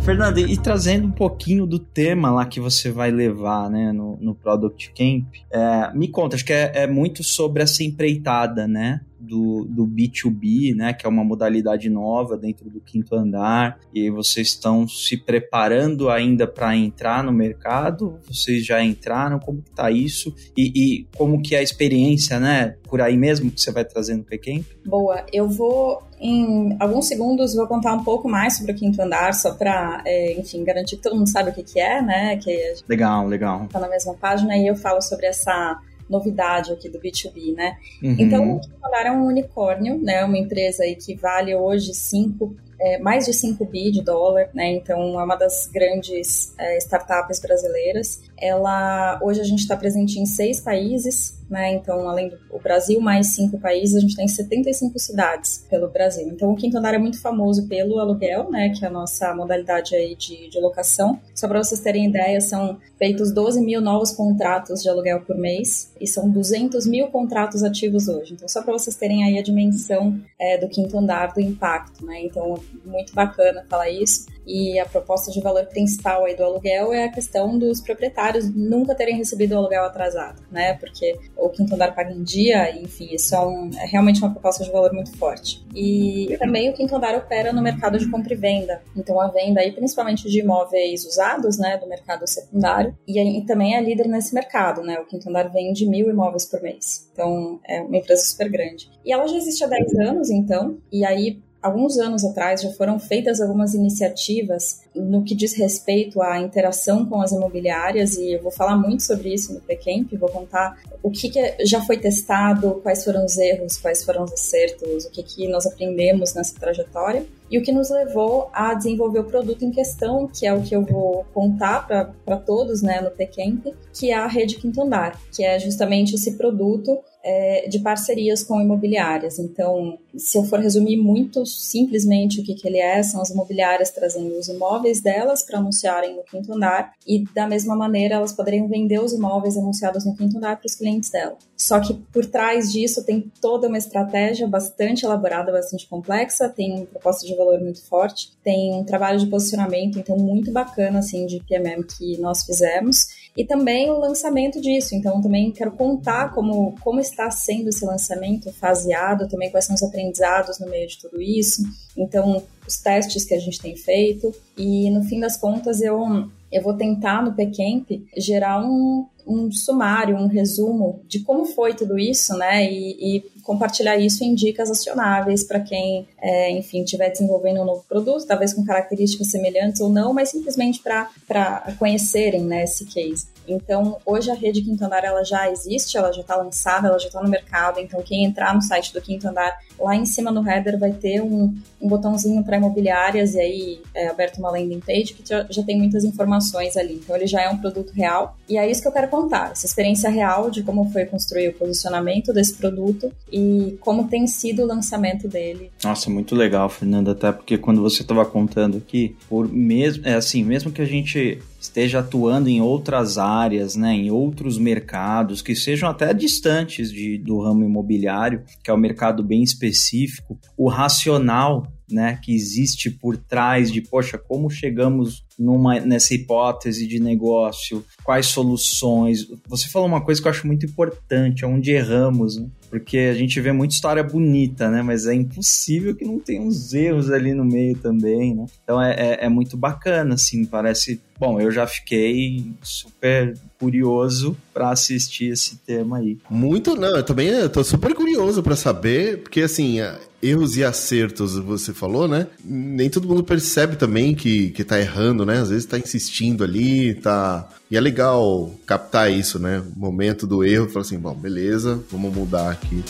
Fernanda, 0.00 0.38
e 0.38 0.56
trazendo 0.58 1.06
um 1.06 1.10
pouquinho 1.10 1.64
do 1.66 1.78
tema 1.78 2.30
lá 2.30 2.44
que 2.44 2.60
você 2.60 2.90
vai 2.90 3.10
levar, 3.10 3.70
né, 3.70 3.90
no, 3.90 4.18
no 4.20 4.34
Product 4.34 4.92
Camp, 4.94 5.24
é, 5.50 5.90
me 5.94 6.08
conta, 6.08 6.36
acho 6.36 6.44
que 6.44 6.52
é, 6.52 6.82
é 6.82 6.86
muito 6.86 7.24
sobre 7.24 7.62
essa 7.62 7.82
empreitada, 7.82 8.68
né? 8.68 9.00
Do, 9.24 9.64
do 9.64 9.86
B2B, 9.86 10.74
né, 10.74 10.92
que 10.92 11.06
é 11.06 11.08
uma 11.08 11.24
modalidade 11.24 11.88
nova 11.88 12.36
dentro 12.36 12.68
do 12.68 12.80
quinto 12.80 13.14
andar, 13.14 13.78
e 13.92 14.10
vocês 14.10 14.48
estão 14.48 14.86
se 14.86 15.16
preparando 15.16 16.10
ainda 16.10 16.46
para 16.46 16.76
entrar 16.76 17.22
no 17.24 17.32
mercado? 17.32 18.18
Vocês 18.26 18.64
já 18.64 18.82
entraram? 18.82 19.38
Como 19.38 19.62
que 19.62 19.70
tá 19.70 19.90
isso? 19.90 20.34
E, 20.56 20.72
e, 20.74 21.06
como 21.16 21.40
que 21.42 21.54
é 21.54 21.58
a 21.58 21.62
experiência, 21.62 22.38
né, 22.38 22.76
por 22.88 23.00
aí 23.00 23.16
mesmo 23.16 23.50
que 23.50 23.60
você 23.60 23.72
vai 23.72 23.84
trazendo 23.84 24.18
no 24.18 24.24
Pequem? 24.24 24.64
Boa, 24.86 25.24
eu 25.32 25.48
vou 25.48 26.02
em 26.20 26.76
alguns 26.80 27.06
segundos 27.06 27.54
vou 27.54 27.66
contar 27.66 27.92
um 27.92 28.02
pouco 28.02 28.28
mais 28.28 28.56
sobre 28.56 28.72
o 28.72 28.74
quinto 28.74 29.00
andar, 29.02 29.34
só 29.34 29.54
para, 29.54 30.02
é, 30.06 30.38
enfim, 30.38 30.64
garantir 30.64 30.96
que 30.96 31.02
todo 31.02 31.16
mundo 31.16 31.28
sabe 31.28 31.50
o 31.50 31.52
que, 31.52 31.62
que 31.62 31.78
é, 31.78 32.00
né? 32.00 32.36
Que 32.38 32.74
legal, 32.88 33.26
legal. 33.26 33.66
Tá 33.70 33.78
na 33.78 33.88
mesma 33.88 34.14
página 34.14 34.56
e 34.56 34.66
eu 34.66 34.76
falo 34.76 35.02
sobre 35.02 35.26
essa 35.26 35.78
novidade 36.08 36.72
aqui 36.72 36.88
do 36.88 36.98
B2B, 36.98 37.54
né? 37.54 37.76
Uhum. 38.02 38.16
Então, 38.18 38.60
o 38.60 38.96
é 38.96 39.10
um 39.10 39.26
unicórnio, 39.26 39.98
né? 39.98 40.24
Uma 40.24 40.38
empresa 40.38 40.84
aí 40.84 40.94
que 40.96 41.14
vale 41.14 41.54
hoje 41.54 41.94
5 41.94 42.56
é, 42.80 42.98
mais 42.98 43.24
de 43.24 43.32
5 43.32 43.64
bi 43.64 43.90
de 43.90 44.02
dólar, 44.02 44.50
né? 44.52 44.72
Então 44.72 45.18
é 45.18 45.24
uma 45.24 45.36
das 45.36 45.66
grandes 45.72 46.54
é, 46.58 46.76
startups 46.78 47.40
brasileiras. 47.40 48.22
Ela 48.36 49.18
hoje 49.22 49.40
a 49.40 49.44
gente 49.44 49.60
está 49.60 49.76
presente 49.76 50.18
em 50.18 50.26
seis 50.26 50.60
países, 50.60 51.40
né? 51.54 51.72
Então, 51.72 52.08
além 52.08 52.30
do 52.30 52.58
Brasil, 52.58 53.00
mais 53.00 53.28
cinco 53.28 53.60
países, 53.60 53.94
a 53.94 54.00
gente 54.00 54.16
tem 54.16 54.26
75 54.26 54.98
cidades 54.98 55.64
pelo 55.70 55.88
Brasil. 55.88 56.26
Então, 56.26 56.50
o 56.50 56.56
Quinto 56.56 56.76
Andar 56.76 56.94
é 56.94 56.98
muito 56.98 57.20
famoso 57.20 57.68
pelo 57.68 58.00
aluguel, 58.00 58.50
né? 58.50 58.70
Que 58.70 58.84
é 58.84 58.88
a 58.88 58.90
nossa 58.90 59.32
modalidade 59.32 59.94
aí 59.94 60.16
de, 60.16 60.50
de 60.50 60.60
locação. 60.60 61.20
Só 61.32 61.46
para 61.46 61.62
vocês 61.62 61.80
terem 61.80 62.06
ideia, 62.06 62.40
são 62.40 62.78
feitos 62.98 63.32
12 63.32 63.60
mil 63.60 63.80
novos 63.80 64.10
contratos 64.10 64.82
de 64.82 64.88
aluguel 64.88 65.20
por 65.20 65.36
mês 65.36 65.92
e 66.00 66.08
são 66.08 66.28
200 66.28 66.86
mil 66.86 67.06
contratos 67.06 67.62
ativos 67.62 68.08
hoje. 68.08 68.34
Então, 68.34 68.48
só 68.48 68.60
para 68.60 68.72
vocês 68.72 68.96
terem 68.96 69.22
aí 69.22 69.38
a 69.38 69.42
dimensão 69.42 70.20
é, 70.36 70.58
do 70.58 70.68
Quinto 70.68 70.98
Andar, 70.98 71.32
do 71.32 71.40
impacto, 71.40 72.04
né? 72.04 72.20
Então, 72.24 72.58
muito 72.84 73.14
bacana 73.14 73.64
falar 73.70 73.90
isso. 73.90 74.26
E 74.46 74.78
a 74.78 74.84
proposta 74.84 75.30
de 75.30 75.40
valor 75.40 75.64
principal 75.66 76.24
aí 76.24 76.36
do 76.36 76.44
aluguel 76.44 76.92
é 76.92 77.04
a 77.04 77.10
questão 77.10 77.56
dos 77.58 77.80
proprietários 77.80 78.54
nunca 78.54 78.94
terem 78.94 79.16
recebido 79.16 79.54
o 79.54 79.58
aluguel 79.58 79.84
atrasado, 79.84 80.42
né? 80.50 80.74
Porque 80.74 81.18
o 81.44 81.50
quinto 81.50 81.74
andar 81.74 81.94
paga 81.94 82.12
em 82.12 82.22
dia, 82.22 82.74
enfim, 82.80 83.08
isso 83.12 83.34
é, 83.34 83.46
um, 83.46 83.70
é 83.78 83.86
realmente 83.86 84.20
uma 84.20 84.30
proposta 84.30 84.64
de 84.64 84.70
valor 84.70 84.92
muito 84.92 85.16
forte. 85.16 85.64
E 85.74 86.34
também 86.38 86.70
o 86.70 86.72
quinto 86.72 86.96
andar 86.96 87.14
opera 87.14 87.52
no 87.52 87.62
mercado 87.62 87.98
de 87.98 88.10
compra 88.10 88.32
e 88.32 88.36
venda. 88.36 88.82
Então 88.96 89.20
a 89.20 89.28
venda 89.28 89.60
aí, 89.60 89.72
principalmente 89.72 90.28
de 90.28 90.40
imóveis 90.40 91.04
usados, 91.04 91.58
né, 91.58 91.76
do 91.76 91.86
mercado 91.86 92.26
secundário, 92.26 92.96
e, 93.06 93.20
e 93.38 93.44
também 93.44 93.76
é 93.76 93.80
líder 93.80 94.08
nesse 94.08 94.34
mercado, 94.34 94.82
né? 94.82 94.98
O 94.98 95.04
quinto 95.04 95.28
andar 95.28 95.48
vende 95.50 95.86
mil 95.86 96.08
imóveis 96.08 96.46
por 96.46 96.62
mês. 96.62 97.08
Então 97.12 97.60
é 97.68 97.82
uma 97.82 97.96
empresa 97.96 98.24
super 98.24 98.48
grande. 98.48 98.90
E 99.04 99.12
ela 99.12 99.26
já 99.26 99.36
existe 99.36 99.62
há 99.64 99.66
10 99.66 99.94
anos, 99.98 100.30
então, 100.30 100.78
e 100.90 101.04
aí 101.04 101.42
alguns 101.64 101.96
anos 101.96 102.22
atrás 102.26 102.60
já 102.60 102.70
foram 102.72 102.98
feitas 102.98 103.40
algumas 103.40 103.72
iniciativas 103.72 104.82
no 104.94 105.24
que 105.24 105.34
diz 105.34 105.54
respeito 105.54 106.20
à 106.20 106.38
interação 106.38 107.06
com 107.06 107.22
as 107.22 107.32
imobiliárias 107.32 108.18
e 108.18 108.32
eu 108.32 108.42
vou 108.42 108.52
falar 108.52 108.76
muito 108.76 109.02
sobre 109.02 109.32
isso 109.32 109.54
no 109.54 109.60
Pcamp, 109.60 110.12
vou 110.18 110.28
contar 110.28 110.78
o 111.02 111.10
que, 111.10 111.30
que, 111.30 111.64
já 111.64 111.80
foi 111.80 111.96
testado, 111.96 112.80
quais 112.82 113.02
foram 113.02 113.24
os 113.24 113.38
erros, 113.38 113.78
quais 113.78 114.04
foram 114.04 114.24
os 114.24 114.32
acertos, 114.34 115.06
o 115.06 115.10
que, 115.10 115.22
que 115.22 115.48
nós 115.48 115.64
aprendemos 115.64 116.34
nessa 116.34 116.54
trajetória 116.54 117.24
e 117.50 117.58
o 117.58 117.62
que 117.62 117.72
nos 117.72 117.88
levou 117.88 118.50
a 118.52 118.74
desenvolver 118.74 119.20
o 119.20 119.24
produto 119.24 119.64
em 119.64 119.70
questão, 119.70 120.28
que 120.28 120.46
é 120.46 120.52
o 120.52 120.60
que 120.60 120.76
eu 120.76 120.82
vou 120.82 121.24
contar 121.32 121.86
para 121.86 122.36
todos 122.36 122.82
né, 122.82 123.00
no 123.00 123.10
Pcamp, 123.10 123.74
que 123.94 124.10
é 124.10 124.14
a 124.14 124.26
rede 124.26 124.56
Quinto 124.56 124.82
Andar, 124.82 125.18
que 125.34 125.42
é 125.42 125.58
justamente 125.58 126.14
esse 126.14 126.36
produto 126.36 126.98
é, 127.24 127.66
de 127.68 127.78
parcerias 127.78 128.42
com 128.42 128.60
imobiliárias. 128.60 129.38
Então, 129.38 129.98
se 130.14 130.36
eu 130.36 130.44
for 130.44 130.60
resumir 130.60 130.98
muito 130.98 131.44
simplesmente 131.46 132.40
o 132.40 132.44
que, 132.44 132.54
que 132.54 132.68
ele 132.68 132.78
é, 132.78 133.02
são 133.02 133.22
as 133.22 133.30
imobiliárias 133.30 133.90
trazendo 133.90 134.38
os 134.38 134.48
imóveis 134.48 135.00
delas 135.00 135.42
para 135.42 135.58
anunciarem 135.58 136.14
no 136.14 136.22
quinto 136.22 136.52
andar 136.52 136.92
e, 137.06 137.24
da 137.34 137.48
mesma 137.48 137.74
maneira, 137.74 138.16
elas 138.16 138.32
poderiam 138.32 138.68
vender 138.68 139.00
os 139.00 139.12
imóveis 139.12 139.56
anunciados 139.56 140.04
no 140.04 140.14
quinto 140.14 140.36
andar 140.36 140.58
para 140.58 140.66
os 140.66 140.74
clientes 140.74 141.10
dela. 141.10 141.36
Só 141.56 141.80
que 141.80 141.94
por 141.94 142.26
trás 142.26 142.70
disso 142.70 143.02
tem 143.04 143.32
toda 143.40 143.68
uma 143.68 143.78
estratégia 143.78 144.46
bastante 144.46 145.04
elaborada, 145.04 145.50
bastante 145.50 145.88
complexa, 145.88 146.48
tem 146.48 146.76
uma 146.76 146.86
proposta 146.86 147.26
de 147.26 147.34
valor 147.34 147.58
muito 147.60 147.82
forte, 147.84 148.32
tem 148.42 148.74
um 148.74 148.84
trabalho 148.84 149.18
de 149.18 149.26
posicionamento, 149.26 149.98
então, 149.98 150.16
muito 150.18 150.52
bacana, 150.52 150.98
assim, 150.98 151.24
de 151.24 151.40
PMM 151.40 151.84
que 151.84 152.18
nós 152.18 152.44
fizemos 152.44 153.06
e 153.36 153.44
também 153.44 153.90
o 153.90 153.98
lançamento 153.98 154.60
disso. 154.60 154.94
Então, 154.94 155.20
também 155.20 155.50
quero 155.50 155.72
contar 155.72 156.32
como, 156.32 156.76
como 156.80 157.00
está 157.00 157.30
sendo 157.30 157.68
esse 157.68 157.84
lançamento 157.84 158.52
faseado, 158.52 159.28
também 159.28 159.50
quais 159.50 159.64
são 159.64 159.74
os 159.74 159.82
aprendizados 159.82 160.60
no 160.60 160.68
meio 160.68 160.86
de 160.86 160.98
tudo 160.98 161.20
isso. 161.20 161.62
Então, 161.96 162.42
os 162.66 162.76
testes 162.76 163.24
que 163.24 163.34
a 163.34 163.40
gente 163.40 163.60
tem 163.60 163.76
feito. 163.76 164.32
E, 164.56 164.88
no 164.90 165.02
fim 165.02 165.18
das 165.18 165.36
contas, 165.36 165.80
eu, 165.80 166.28
eu 166.52 166.62
vou 166.62 166.74
tentar 166.74 167.22
no 167.22 167.34
PCamp 167.34 167.90
gerar 168.16 168.64
um, 168.64 169.06
um 169.26 169.50
sumário, 169.50 170.16
um 170.16 170.28
resumo 170.28 171.00
de 171.08 171.20
como 171.20 171.44
foi 171.44 171.74
tudo 171.74 171.98
isso, 171.98 172.36
né? 172.36 172.64
E, 172.70 173.16
e 173.16 173.24
compartilhar 173.44 173.96
isso 173.96 174.24
em 174.24 174.34
dicas 174.34 174.70
acionáveis 174.70 175.44
para 175.44 175.60
quem, 175.60 176.08
é, 176.20 176.50
enfim, 176.50 176.82
estiver 176.82 177.10
desenvolvendo 177.10 177.60
um 177.60 177.64
novo 177.64 177.84
produto, 177.88 178.26
talvez 178.26 178.52
com 178.52 178.64
características 178.64 179.30
semelhantes 179.30 179.80
ou 179.80 179.90
não, 179.90 180.12
mas 180.12 180.30
simplesmente 180.30 180.82
para 180.82 181.74
conhecerem 181.78 182.42
né, 182.42 182.64
esse 182.64 182.86
case. 182.86 183.34
Então, 183.46 183.98
hoje 184.04 184.30
a 184.30 184.34
rede 184.34 184.62
Quinto 184.62 184.84
Andar 184.84 185.04
ela 185.04 185.22
já 185.22 185.50
existe, 185.50 185.96
ela 185.96 186.10
já 186.12 186.22
está 186.22 186.36
lançada, 186.36 186.88
ela 186.88 186.98
já 186.98 187.08
está 187.08 187.22
no 187.22 187.28
mercado. 187.28 187.78
Então, 187.78 188.02
quem 188.02 188.24
entrar 188.24 188.54
no 188.54 188.62
site 188.62 188.92
do 188.92 189.00
Quinto 189.00 189.28
Andar, 189.28 189.58
lá 189.78 189.94
em 189.94 190.06
cima 190.06 190.30
no 190.30 190.48
header 190.48 190.78
vai 190.78 190.92
ter 190.92 191.20
um, 191.20 191.54
um 191.80 191.88
botãozinho 191.88 192.42
para 192.42 192.56
imobiliárias 192.56 193.34
e 193.34 193.40
aí 193.40 193.82
é 193.94 194.08
aberto 194.08 194.38
uma 194.38 194.50
landing 194.50 194.80
page 194.80 195.14
que 195.14 195.28
já, 195.28 195.46
já 195.48 195.62
tem 195.62 195.76
muitas 195.76 196.04
informações 196.04 196.76
ali. 196.76 196.94
Então, 196.94 197.14
ele 197.14 197.26
já 197.26 197.42
é 197.42 197.48
um 197.50 197.58
produto 197.58 197.92
real. 197.92 198.36
E 198.48 198.56
é 198.56 198.70
isso 198.70 198.80
que 198.80 198.88
eu 198.88 198.92
quero 198.92 199.08
contar, 199.08 199.52
essa 199.52 199.66
experiência 199.66 200.08
real 200.08 200.50
de 200.50 200.62
como 200.62 200.90
foi 200.90 201.04
construir 201.04 201.48
o 201.48 201.54
posicionamento 201.54 202.32
desse 202.32 202.54
produto 202.54 203.12
e 203.34 203.76
como 203.80 204.06
tem 204.06 204.28
sido 204.28 204.62
o 204.62 204.66
lançamento 204.66 205.26
dele. 205.26 205.72
Nossa, 205.82 206.08
muito 206.08 206.36
legal, 206.36 206.68
Fernanda, 206.68 207.10
até 207.10 207.32
porque 207.32 207.58
quando 207.58 207.82
você 207.82 208.02
estava 208.02 208.24
contando 208.24 208.78
aqui, 208.78 209.16
por 209.28 209.52
mesmo, 209.52 210.06
é 210.06 210.14
assim, 210.14 210.44
mesmo 210.44 210.70
que 210.70 210.80
a 210.80 210.84
gente 210.84 211.42
esteja 211.60 211.98
atuando 211.98 212.48
em 212.48 212.60
outras 212.60 213.18
áreas, 213.18 213.74
né, 213.74 213.92
em 213.92 214.08
outros 214.08 214.56
mercados 214.56 215.42
que 215.42 215.56
sejam 215.56 215.88
até 215.88 216.14
distantes 216.14 216.92
de, 216.92 217.18
do 217.18 217.40
ramo 217.40 217.64
imobiliário, 217.64 218.44
que 218.62 218.70
é 218.70 218.74
um 218.74 218.78
mercado 218.78 219.20
bem 219.24 219.42
específico, 219.42 220.38
o 220.56 220.68
racional 220.68 221.66
né, 221.90 222.18
que 222.22 222.34
existe 222.34 222.90
por 222.90 223.16
trás 223.16 223.70
de, 223.70 223.80
poxa, 223.80 224.16
como 224.16 224.48
chegamos 224.48 225.24
numa, 225.38 225.80
nessa 225.80 226.14
hipótese 226.14 226.86
de 226.86 226.98
negócio, 226.98 227.84
quais 228.02 228.26
soluções. 228.26 229.26
Você 229.48 229.68
falou 229.68 229.88
uma 229.88 230.00
coisa 230.00 230.20
que 230.20 230.26
eu 230.26 230.30
acho 230.30 230.46
muito 230.46 230.64
importante, 230.64 231.44
onde 231.44 231.72
erramos, 231.72 232.36
né? 232.38 232.46
Porque 232.74 232.98
a 232.98 233.14
gente 233.14 233.40
vê 233.40 233.52
muita 233.52 233.72
história 233.72 234.02
bonita, 234.02 234.68
né? 234.68 234.82
Mas 234.82 235.06
é 235.06 235.14
impossível 235.14 235.94
que 235.94 236.04
não 236.04 236.18
tenha 236.18 236.42
uns 236.42 236.74
erros 236.74 237.08
ali 237.08 237.32
no 237.32 237.44
meio 237.44 237.78
também, 237.78 238.34
né? 238.34 238.46
Então 238.64 238.82
é, 238.82 238.94
é, 238.94 239.26
é 239.26 239.28
muito 239.28 239.56
bacana, 239.56 240.14
assim, 240.14 240.44
parece. 240.44 241.00
Bom, 241.16 241.40
eu 241.40 241.52
já 241.52 241.68
fiquei 241.68 242.52
super 242.60 243.38
curioso 243.60 244.36
para 244.52 244.70
assistir 244.70 245.26
esse 245.26 245.58
tema 245.58 245.98
aí. 245.98 246.18
Muito, 246.28 246.74
não, 246.74 246.96
eu 246.96 247.04
também 247.04 247.28
eu 247.28 247.48
tô 247.48 247.62
super 247.62 247.94
curioso 247.94 248.42
para 248.42 248.56
saber, 248.56 249.18
porque 249.18 249.42
assim, 249.42 249.78
erros 250.24 250.56
e 250.56 250.64
acertos, 250.64 251.36
você 251.36 251.72
falou, 251.72 252.08
né? 252.08 252.26
Nem 252.42 252.88
todo 252.88 253.08
mundo 253.08 253.22
percebe 253.22 253.76
também 253.76 254.14
que, 254.14 254.50
que 254.50 254.64
tá 254.64 254.80
errando, 254.80 255.26
né? 255.26 255.40
Às 255.40 255.50
vezes 255.50 255.66
tá 255.66 255.78
insistindo 255.78 256.42
ali, 256.42 256.94
tá. 256.94 257.48
E 257.70 257.76
é 257.76 257.80
legal 257.80 258.50
captar 258.66 259.12
isso, 259.12 259.38
né? 259.38 259.62
O 259.76 259.78
momento 259.78 260.26
do 260.26 260.44
erro, 260.44 260.68
falar 260.68 260.82
assim, 260.82 260.98
bom, 260.98 261.14
beleza, 261.14 261.82
vamos 261.90 262.14
mudar 262.14 262.50
aqui. 262.50 262.82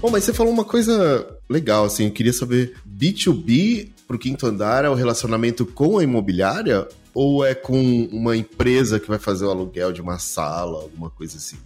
Bom, 0.00 0.10
mas 0.10 0.24
você 0.24 0.32
falou 0.32 0.52
uma 0.52 0.64
coisa 0.64 1.26
legal, 1.50 1.84
assim, 1.84 2.04
eu 2.04 2.12
queria 2.12 2.32
saber, 2.32 2.76
B2B 2.88 3.88
pro 4.06 4.18
quinto 4.18 4.46
andar 4.46 4.84
é 4.84 4.88
o 4.88 4.94
relacionamento 4.94 5.66
com 5.66 5.98
a 5.98 6.04
imobiliária 6.04 6.88
ou 7.12 7.44
é 7.44 7.54
com 7.54 8.08
uma 8.12 8.36
empresa 8.36 9.00
que 9.00 9.08
vai 9.08 9.18
fazer 9.18 9.44
o 9.44 9.50
aluguel 9.50 9.92
de 9.92 10.00
uma 10.00 10.18
sala, 10.18 10.82
alguma 10.82 11.10
coisa 11.10 11.36
assim? 11.36 11.56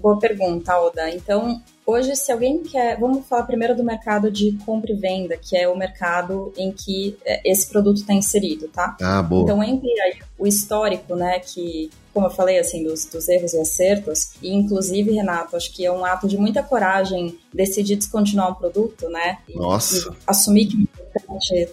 Boa 0.00 0.18
pergunta, 0.18 0.74
Oda. 0.80 1.10
Então, 1.10 1.62
Hoje, 1.84 2.14
se 2.14 2.30
alguém 2.30 2.62
quer. 2.62 2.98
Vamos 2.98 3.26
falar 3.26 3.44
primeiro 3.44 3.76
do 3.76 3.82
mercado 3.82 4.30
de 4.30 4.52
compra 4.64 4.92
e 4.92 4.96
venda, 4.96 5.36
que 5.36 5.56
é 5.56 5.68
o 5.68 5.76
mercado 5.76 6.52
em 6.56 6.70
que 6.70 7.16
é, 7.24 7.40
esse 7.50 7.68
produto 7.68 7.98
está 7.98 8.14
inserido, 8.14 8.68
tá? 8.68 8.96
Ah, 9.00 9.22
boa. 9.22 9.42
Então, 9.42 9.62
entre 9.62 9.88
aí 10.00 10.18
o 10.38 10.46
histórico, 10.46 11.16
né, 11.16 11.40
que 11.40 11.90
como 12.12 12.26
eu 12.26 12.30
falei, 12.30 12.58
assim, 12.58 12.84
dos, 12.84 13.04
dos, 13.06 13.28
erros 13.28 13.54
e 13.54 13.60
acertos. 13.60 14.32
E, 14.42 14.52
inclusive, 14.52 15.12
Renato, 15.12 15.56
acho 15.56 15.72
que 15.72 15.84
é 15.84 15.92
um 15.92 16.04
ato 16.04 16.28
de 16.28 16.36
muita 16.36 16.62
coragem 16.62 17.38
decidir 17.52 17.96
descontinuar 17.96 18.50
um 18.50 18.54
produto, 18.54 19.08
né? 19.08 19.38
E, 19.48 19.56
Nossa. 19.56 20.10
E 20.10 20.16
assumir 20.26 20.66
que 20.66 20.88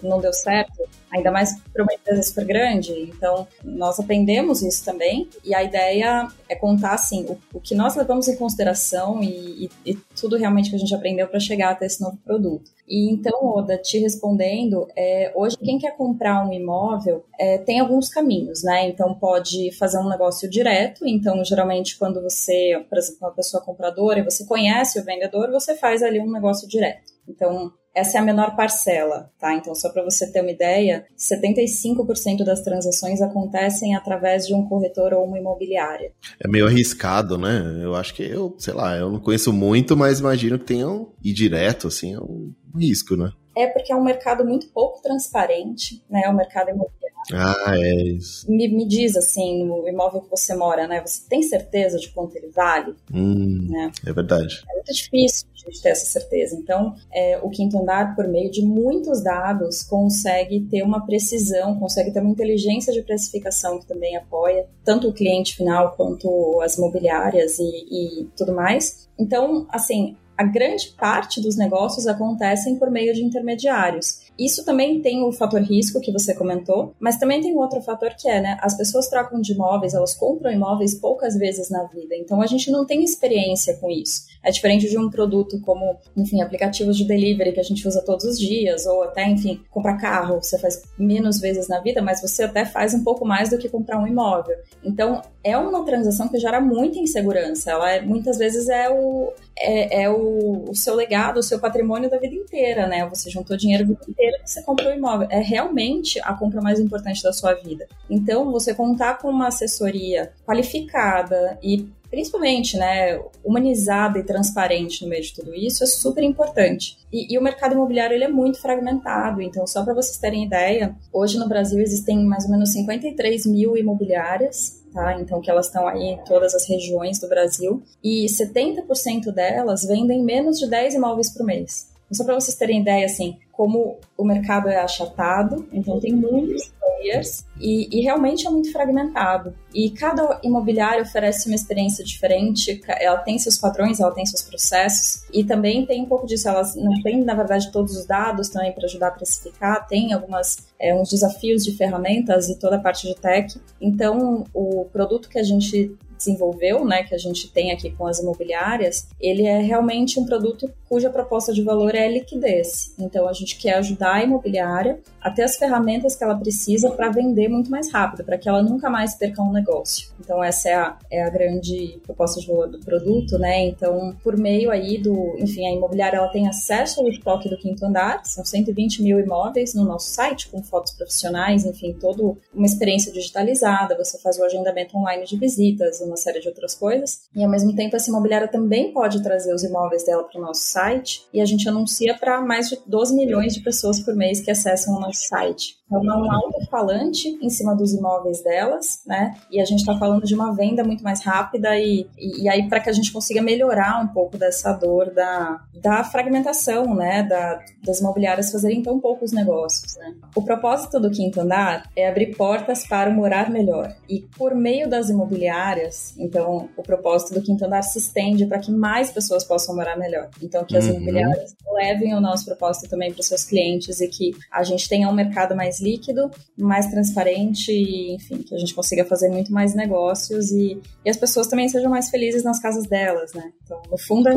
não 0.02 0.20
deu 0.20 0.32
certo 0.32 0.82
ainda 1.10 1.30
mais 1.30 1.58
para 1.72 1.82
uma 1.82 1.92
empresa 1.92 2.22
super 2.22 2.44
grande. 2.44 2.92
Então, 2.92 3.46
nós 3.64 3.98
aprendemos 3.98 4.62
isso 4.62 4.84
também. 4.84 5.28
E 5.44 5.54
a 5.54 5.62
ideia 5.62 6.28
é 6.48 6.54
contar, 6.54 6.94
assim, 6.94 7.24
o, 7.24 7.38
o 7.52 7.60
que 7.60 7.74
nós 7.74 7.96
levamos 7.96 8.28
em 8.28 8.36
consideração 8.36 9.22
e, 9.22 9.64
e, 9.64 9.70
e 9.90 9.94
tudo 10.18 10.36
realmente 10.36 10.70
que 10.70 10.76
a 10.76 10.78
gente 10.78 10.94
aprendeu 10.94 11.26
para 11.26 11.40
chegar 11.40 11.70
até 11.70 11.86
esse 11.86 12.00
novo 12.00 12.16
produto. 12.24 12.70
E 12.88 13.10
então, 13.10 13.44
Oda, 13.44 13.78
te 13.78 13.98
respondendo, 13.98 14.88
é, 14.96 15.32
hoje 15.34 15.56
quem 15.56 15.78
quer 15.78 15.96
comprar 15.96 16.44
um 16.44 16.52
imóvel 16.52 17.24
é, 17.38 17.58
tem 17.58 17.78
alguns 17.78 18.08
caminhos, 18.08 18.62
né? 18.62 18.88
Então, 18.88 19.14
pode 19.14 19.70
fazer 19.72 19.98
um 19.98 20.08
negócio 20.08 20.29
direto. 20.48 21.06
Então, 21.06 21.44
geralmente, 21.44 21.98
quando 21.98 22.22
você, 22.22 22.84
por 22.88 22.98
exemplo, 22.98 23.18
uma 23.22 23.34
pessoa 23.34 23.62
compradora 23.62 24.20
e 24.20 24.24
você 24.24 24.44
conhece 24.44 25.00
o 25.00 25.04
vendedor, 25.04 25.50
você 25.50 25.76
faz 25.76 26.02
ali 26.02 26.20
um 26.20 26.30
negócio 26.30 26.68
direto. 26.68 27.12
Então, 27.28 27.72
essa 27.94 28.18
é 28.18 28.20
a 28.20 28.24
menor 28.24 28.54
parcela, 28.54 29.30
tá? 29.38 29.54
Então, 29.54 29.74
só 29.74 29.88
para 29.90 30.04
você 30.04 30.30
ter 30.30 30.40
uma 30.40 30.50
ideia, 30.50 31.04
75% 31.18 32.44
das 32.44 32.60
transações 32.60 33.20
acontecem 33.20 33.96
através 33.96 34.46
de 34.46 34.54
um 34.54 34.66
corretor 34.68 35.12
ou 35.12 35.24
uma 35.24 35.38
imobiliária. 35.38 36.12
É 36.38 36.48
meio 36.48 36.66
arriscado, 36.66 37.36
né? 37.36 37.80
Eu 37.82 37.94
acho 37.94 38.14
que 38.14 38.22
eu, 38.22 38.54
sei 38.58 38.74
lá, 38.74 38.96
eu 38.96 39.10
não 39.10 39.18
conheço 39.18 39.52
muito, 39.52 39.96
mas 39.96 40.20
imagino 40.20 40.58
que 40.58 40.66
tenham 40.66 41.12
ir 41.22 41.32
direto, 41.32 41.88
assim, 41.88 42.14
é 42.14 42.20
um 42.20 42.52
risco, 42.76 43.16
né? 43.16 43.32
É 43.56 43.66
porque 43.66 43.92
é 43.92 43.96
um 43.96 44.04
mercado 44.04 44.44
muito 44.44 44.68
pouco 44.68 45.02
transparente, 45.02 46.04
né? 46.08 46.22
É 46.24 46.30
um 46.30 46.36
mercado 46.36 46.70
imobiliário. 46.70 46.99
Ah, 47.32 47.74
é 47.76 48.02
isso. 48.02 48.50
Me, 48.50 48.68
me 48.68 48.86
diz 48.86 49.16
assim, 49.16 49.64
no 49.64 49.88
imóvel 49.88 50.20
que 50.22 50.30
você 50.30 50.54
mora, 50.54 50.86
né? 50.86 51.00
Você 51.04 51.22
tem 51.28 51.42
certeza 51.42 51.98
de 51.98 52.08
quanto 52.10 52.36
ele 52.36 52.48
vale? 52.48 52.94
Hum, 53.12 53.68
né? 53.68 53.92
É 54.06 54.12
verdade. 54.12 54.62
É 54.68 54.74
muito 54.74 54.92
difícil 54.92 55.46
de 55.68 55.80
ter 55.80 55.90
essa 55.90 56.06
certeza. 56.06 56.56
Então, 56.56 56.94
é, 57.12 57.38
o 57.42 57.50
quinto 57.50 57.78
andar, 57.78 58.16
por 58.16 58.26
meio 58.26 58.50
de 58.50 58.62
muitos 58.62 59.22
dados, 59.22 59.82
consegue 59.82 60.60
ter 60.62 60.82
uma 60.82 61.04
precisão, 61.04 61.78
consegue 61.78 62.10
ter 62.10 62.20
uma 62.20 62.30
inteligência 62.30 62.92
de 62.92 63.02
precificação 63.02 63.78
que 63.78 63.86
também 63.86 64.16
apoia 64.16 64.66
tanto 64.84 65.08
o 65.08 65.12
cliente 65.12 65.54
final 65.56 65.94
quanto 65.96 66.60
as 66.62 66.78
imobiliárias 66.78 67.58
e, 67.58 67.62
e 67.62 68.28
tudo 68.36 68.52
mais. 68.54 69.08
Então, 69.18 69.66
assim, 69.68 70.16
a 70.40 70.42
grande 70.42 70.94
parte 70.96 71.38
dos 71.38 71.54
negócios 71.54 72.06
acontecem 72.06 72.76
por 72.76 72.90
meio 72.90 73.12
de 73.12 73.22
intermediários. 73.22 74.20
Isso 74.38 74.64
também 74.64 75.02
tem 75.02 75.22
o 75.22 75.30
fator 75.30 75.60
risco 75.60 76.00
que 76.00 76.10
você 76.10 76.34
comentou, 76.34 76.94
mas 76.98 77.18
também 77.18 77.42
tem 77.42 77.54
outro 77.54 77.82
fator 77.82 78.14
que 78.18 78.26
é, 78.26 78.40
né? 78.40 78.56
As 78.62 78.74
pessoas 78.74 79.06
trocam 79.06 79.38
de 79.38 79.52
imóveis, 79.52 79.92
elas 79.92 80.14
compram 80.14 80.50
imóveis 80.50 80.94
poucas 80.94 81.36
vezes 81.36 81.68
na 81.68 81.84
vida, 81.84 82.16
então 82.16 82.40
a 82.40 82.46
gente 82.46 82.70
não 82.70 82.86
tem 82.86 83.04
experiência 83.04 83.76
com 83.76 83.90
isso. 83.90 84.22
É 84.42 84.50
diferente 84.50 84.88
de 84.88 84.96
um 84.96 85.10
produto 85.10 85.60
como, 85.60 85.98
enfim, 86.16 86.40
aplicativos 86.40 86.96
de 86.96 87.04
delivery 87.04 87.52
que 87.52 87.60
a 87.60 87.64
gente 87.64 87.86
usa 87.86 88.02
todos 88.02 88.24
os 88.24 88.38
dias, 88.38 88.86
ou 88.86 89.02
até, 89.02 89.28
enfim, 89.28 89.60
comprar 89.70 89.98
carro, 89.98 90.42
você 90.42 90.58
faz 90.58 90.82
menos 90.98 91.38
vezes 91.38 91.68
na 91.68 91.80
vida, 91.80 92.00
mas 92.00 92.22
você 92.22 92.44
até 92.44 92.64
faz 92.64 92.94
um 92.94 93.04
pouco 93.04 93.26
mais 93.26 93.50
do 93.50 93.58
que 93.58 93.68
comprar 93.68 93.98
um 93.98 94.06
imóvel. 94.06 94.56
Então, 94.82 95.20
é 95.42 95.56
uma 95.56 95.84
transação 95.84 96.28
que 96.28 96.38
gera 96.38 96.60
muita 96.60 96.98
insegurança. 96.98 97.70
Ela 97.70 97.92
é, 97.92 98.00
muitas 98.00 98.38
vezes 98.38 98.68
é 98.68 98.90
o, 98.90 99.32
é, 99.58 100.02
é 100.02 100.10
o, 100.10 100.29
o, 100.68 100.74
seu 100.74 100.94
legado, 100.94 101.38
o 101.38 101.42
seu 101.42 101.58
patrimônio 101.58 102.10
da 102.10 102.18
vida 102.18 102.34
inteira, 102.34 102.86
né? 102.86 103.08
Você 103.08 103.30
juntou 103.30 103.56
dinheiro 103.56 103.84
a 103.84 103.86
vida 103.86 104.00
inteira 104.08 104.38
e 104.42 104.48
você 104.48 104.62
comprou 104.62 104.92
imóvel. 104.92 105.28
É 105.30 105.40
realmente 105.40 106.20
a 106.20 106.34
compra 106.34 106.60
mais 106.60 106.78
importante 106.78 107.22
da 107.22 107.32
sua 107.32 107.54
vida. 107.54 107.86
Então, 108.08 108.50
você 108.50 108.74
contar 108.74 109.18
com 109.18 109.28
uma 109.28 109.48
assessoria 109.48 110.32
qualificada 110.46 111.58
e 111.62 111.88
principalmente, 112.10 112.76
né, 112.76 113.20
humanizada 113.44 114.18
e 114.18 114.24
transparente 114.24 115.02
no 115.02 115.08
meio 115.08 115.22
de 115.22 115.34
tudo 115.34 115.54
isso 115.54 115.84
é 115.84 115.86
super 115.86 116.24
importante. 116.24 116.98
E, 117.12 117.32
e 117.32 117.38
o 117.38 117.42
mercado 117.42 117.74
imobiliário 117.74 118.14
ele 118.14 118.24
é 118.24 118.28
muito 118.28 118.60
fragmentado, 118.60 119.40
então 119.40 119.66
só 119.66 119.84
para 119.84 119.94
vocês 119.94 120.18
terem 120.18 120.44
ideia, 120.44 120.94
hoje 121.12 121.38
no 121.38 121.48
Brasil 121.48 121.80
existem 121.80 122.18
mais 122.24 122.44
ou 122.44 122.50
menos 122.50 122.72
53 122.72 123.46
mil 123.46 123.76
imobiliárias 123.76 124.80
Tá? 124.92 125.20
Então, 125.20 125.40
que 125.40 125.48
elas 125.48 125.66
estão 125.66 125.86
aí 125.86 126.02
em 126.02 126.24
todas 126.24 126.52
as 126.52 126.68
regiões 126.68 127.20
do 127.20 127.28
Brasil. 127.28 127.80
E 128.02 128.26
70% 128.26 129.30
delas 129.32 129.84
vendem 129.84 130.20
menos 130.20 130.58
de 130.58 130.68
10 130.68 130.94
imóveis 130.94 131.30
por 131.30 131.46
mês. 131.46 131.86
Então, 132.06 132.16
só 132.16 132.24
para 132.24 132.34
vocês 132.34 132.56
terem 132.56 132.80
ideia, 132.80 133.06
assim, 133.06 133.38
como 133.52 133.98
o 134.18 134.24
mercado 134.24 134.68
é 134.68 134.78
achatado, 134.78 135.68
então 135.72 136.00
tem 136.00 136.12
muitos 136.12 136.72
players 137.00 137.46
e, 137.58 137.88
e, 137.90 138.02
realmente 138.02 138.46
é 138.46 138.50
muito 138.50 138.70
fragmentado. 138.72 139.54
E 139.74 139.90
cada 139.90 140.40
imobiliário 140.42 141.02
oferece 141.02 141.48
uma 141.48 141.54
experiência 141.54 142.04
diferente, 142.04 142.80
ela 142.86 143.18
tem 143.18 143.38
seus 143.38 143.58
padrões, 143.58 144.00
ela 144.00 144.12
tem 144.12 144.24
seus 144.26 144.42
processos 144.42 145.24
e 145.32 145.44
também 145.44 145.84
tem 145.86 146.02
um 146.02 146.06
pouco 146.06 146.26
disso, 146.26 146.48
elas 146.48 146.74
não 146.74 147.02
têm, 147.02 147.22
na 147.22 147.34
verdade, 147.34 147.70
todos 147.70 147.96
os 147.96 148.06
dados 148.06 148.48
também 148.48 148.72
para 148.72 148.84
ajudar 148.84 149.08
a 149.08 149.12
precificar, 149.12 149.86
tem 149.86 150.12
algumas, 150.12 150.68
é, 150.78 150.94
uns 150.94 151.10
desafios 151.10 151.64
de 151.64 151.76
ferramentas 151.76 152.48
e 152.48 152.58
toda 152.58 152.76
a 152.76 152.80
parte 152.80 153.06
de 153.06 153.14
tech. 153.14 153.60
Então, 153.80 154.44
o 154.54 154.86
produto 154.92 155.28
que 155.28 155.38
a 155.38 155.42
gente 155.42 155.96
desenvolveu, 156.20 156.84
né, 156.84 157.02
que 157.02 157.14
a 157.14 157.18
gente 157.18 157.50
tem 157.50 157.72
aqui 157.72 157.90
com 157.90 158.06
as 158.06 158.18
imobiliárias, 158.18 159.08
ele 159.20 159.46
é 159.46 159.58
realmente 159.58 160.20
um 160.20 160.24
produto 160.24 160.70
cuja 160.88 161.08
proposta 161.08 161.52
de 161.52 161.62
valor 161.62 161.94
é 161.94 162.08
liquidez. 162.08 162.94
Então 162.98 163.28
a 163.28 163.32
gente 163.32 163.56
quer 163.56 163.74
ajudar 163.74 164.14
a 164.14 164.24
imobiliária 164.24 165.00
a 165.20 165.30
ter 165.30 165.42
as 165.42 165.56
ferramentas 165.56 166.16
que 166.16 166.24
ela 166.24 166.36
precisa 166.36 166.90
para 166.90 167.10
vender 167.10 167.48
muito 167.48 167.70
mais 167.70 167.92
rápido, 167.92 168.24
para 168.24 168.36
que 168.36 168.48
ela 168.48 168.62
nunca 168.62 168.90
mais 168.90 169.14
perca 169.14 169.42
um 169.42 169.52
negócio. 169.52 170.10
Então 170.18 170.42
essa 170.42 170.68
é 170.68 170.74
a, 170.74 170.98
é 171.10 171.22
a 171.22 171.30
grande 171.30 172.00
proposta 172.04 172.40
de 172.40 172.46
valor 172.46 172.68
do 172.68 172.80
produto, 172.80 173.38
né? 173.38 173.66
Então 173.66 174.14
por 174.22 174.36
meio 174.36 174.70
aí 174.70 174.98
do, 174.98 175.36
enfim, 175.38 175.66
a 175.66 175.72
imobiliária 175.72 176.18
ela 176.18 176.28
tem 176.28 176.48
acesso 176.48 177.00
ao 177.00 177.08
estoque 177.08 177.48
do 177.48 177.56
quinto 177.56 177.84
andar, 177.86 178.24
são 178.24 178.44
120 178.44 179.02
mil 179.02 179.20
imóveis 179.20 179.74
no 179.74 179.84
nosso 179.84 180.10
site 180.10 180.48
com 180.48 180.62
fotos 180.62 180.92
profissionais, 180.92 181.64
enfim, 181.64 181.92
toda 181.92 182.36
uma 182.54 182.66
experiência 182.66 183.12
digitalizada. 183.12 183.96
Você 183.96 184.18
faz 184.18 184.38
o 184.38 184.44
agendamento 184.44 184.96
online 184.96 185.24
de 185.24 185.36
visitas, 185.36 186.00
uma 186.10 186.16
série 186.16 186.40
de 186.40 186.48
outras 186.48 186.74
coisas. 186.74 187.22
E 187.34 187.42
ao 187.42 187.50
mesmo 187.50 187.74
tempo, 187.74 187.96
essa 187.96 188.10
imobiliária 188.10 188.48
também 188.48 188.92
pode 188.92 189.22
trazer 189.22 189.54
os 189.54 189.62
imóveis 189.62 190.04
dela 190.04 190.24
para 190.24 190.40
o 190.40 190.44
nosso 190.44 190.62
site 190.62 191.26
e 191.32 191.40
a 191.40 191.44
gente 191.44 191.68
anuncia 191.68 192.16
para 192.18 192.40
mais 192.40 192.68
de 192.68 192.78
12 192.86 193.14
milhões 193.14 193.54
de 193.54 193.60
pessoas 193.60 194.00
por 194.00 194.14
mês 194.14 194.40
que 194.40 194.50
acessam 194.50 194.96
o 194.96 195.00
nosso 195.00 195.26
site. 195.28 195.79
É 195.90 195.98
um 195.98 196.32
alto-falante 196.32 197.36
em 197.42 197.50
cima 197.50 197.74
dos 197.74 197.92
imóveis 197.92 198.42
delas, 198.42 199.02
né? 199.04 199.34
E 199.50 199.60
a 199.60 199.64
gente 199.64 199.80
está 199.80 199.98
falando 199.98 200.24
de 200.24 200.34
uma 200.34 200.54
venda 200.54 200.84
muito 200.84 201.02
mais 201.02 201.24
rápida 201.24 201.76
e, 201.76 202.06
e, 202.16 202.44
e 202.44 202.48
aí 202.48 202.68
para 202.68 202.78
que 202.78 202.88
a 202.88 202.92
gente 202.92 203.12
consiga 203.12 203.42
melhorar 203.42 204.00
um 204.00 204.06
pouco 204.06 204.38
dessa 204.38 204.72
dor 204.72 205.12
da, 205.12 205.60
da 205.74 206.04
fragmentação, 206.04 206.94
né? 206.94 207.24
Da, 207.24 207.60
das 207.82 207.98
imobiliárias 207.98 208.52
fazerem 208.52 208.82
tão 208.82 209.00
poucos 209.00 209.32
negócios, 209.32 209.96
né? 209.96 210.14
O 210.36 210.42
propósito 210.42 211.00
do 211.00 211.10
quinto 211.10 211.40
andar 211.40 211.90
é 211.96 212.08
abrir 212.08 212.36
portas 212.36 212.86
para 212.86 213.10
morar 213.10 213.50
melhor. 213.50 213.92
E 214.08 214.20
por 214.38 214.54
meio 214.54 214.88
das 214.88 215.10
imobiliárias, 215.10 216.14
então 216.16 216.68
o 216.76 216.82
propósito 216.82 217.34
do 217.34 217.42
quinto 217.42 217.64
andar 217.64 217.82
se 217.82 217.98
estende 217.98 218.46
para 218.46 218.60
que 218.60 218.70
mais 218.70 219.10
pessoas 219.10 219.42
possam 219.42 219.74
morar 219.74 219.98
melhor. 219.98 220.28
Então 220.40 220.64
que 220.64 220.76
as 220.76 220.84
uhum. 220.84 220.92
imobiliárias 220.92 221.56
levem 221.72 222.14
o 222.14 222.20
nosso 222.20 222.44
propósito 222.44 222.88
também 222.88 223.12
para 223.12 223.20
os 223.20 223.26
seus 223.26 223.44
clientes 223.44 224.00
e 224.00 224.06
que 224.06 224.32
a 224.52 224.62
gente 224.62 224.88
tenha 224.88 225.08
um 225.08 225.12
mercado 225.12 225.56
mais 225.56 225.79
líquido, 225.80 226.30
mais 226.56 226.86
transparente 226.86 227.72
enfim, 228.14 228.42
que 228.42 228.54
a 228.54 228.58
gente 228.58 228.74
consiga 228.74 229.04
fazer 229.04 229.28
muito 229.28 229.52
mais 229.52 229.74
negócios 229.74 230.50
e, 230.50 230.78
e 231.04 231.10
as 231.10 231.16
pessoas 231.16 231.46
também 231.46 231.68
sejam 231.68 231.90
mais 231.90 232.08
felizes 232.10 232.42
nas 232.42 232.60
casas 232.60 232.86
delas, 232.86 233.32
né? 233.32 233.52
Então, 233.64 233.80
no 233.90 233.98
fundo 233.98 234.28
é 234.28 234.34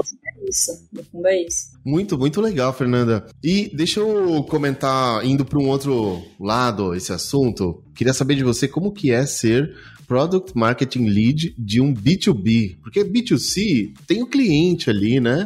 isso. 0.47 0.87
No 0.91 1.03
fundo 1.03 1.27
é 1.27 1.41
isso. 1.41 1.73
Muito, 1.85 2.17
muito 2.17 2.41
legal, 2.41 2.73
Fernanda. 2.73 3.25
E 3.43 3.71
deixa 3.75 3.99
eu 3.99 4.43
comentar, 4.43 5.25
indo 5.25 5.45
para 5.45 5.59
um 5.59 5.67
outro 5.67 6.21
lado 6.39 6.95
esse 6.95 7.11
assunto, 7.11 7.83
queria 7.95 8.13
saber 8.13 8.35
de 8.35 8.43
você 8.43 8.67
como 8.67 8.91
que 8.91 9.11
é 9.11 9.25
ser 9.25 9.75
Product 10.07 10.55
Marketing 10.55 11.05
Lead 11.07 11.55
de 11.57 11.81
um 11.81 11.93
B2B. 11.93 12.77
Porque 12.81 13.03
B2C 13.03 13.93
tem 14.07 14.21
o 14.21 14.27
cliente 14.27 14.89
ali, 14.89 15.19
né? 15.19 15.45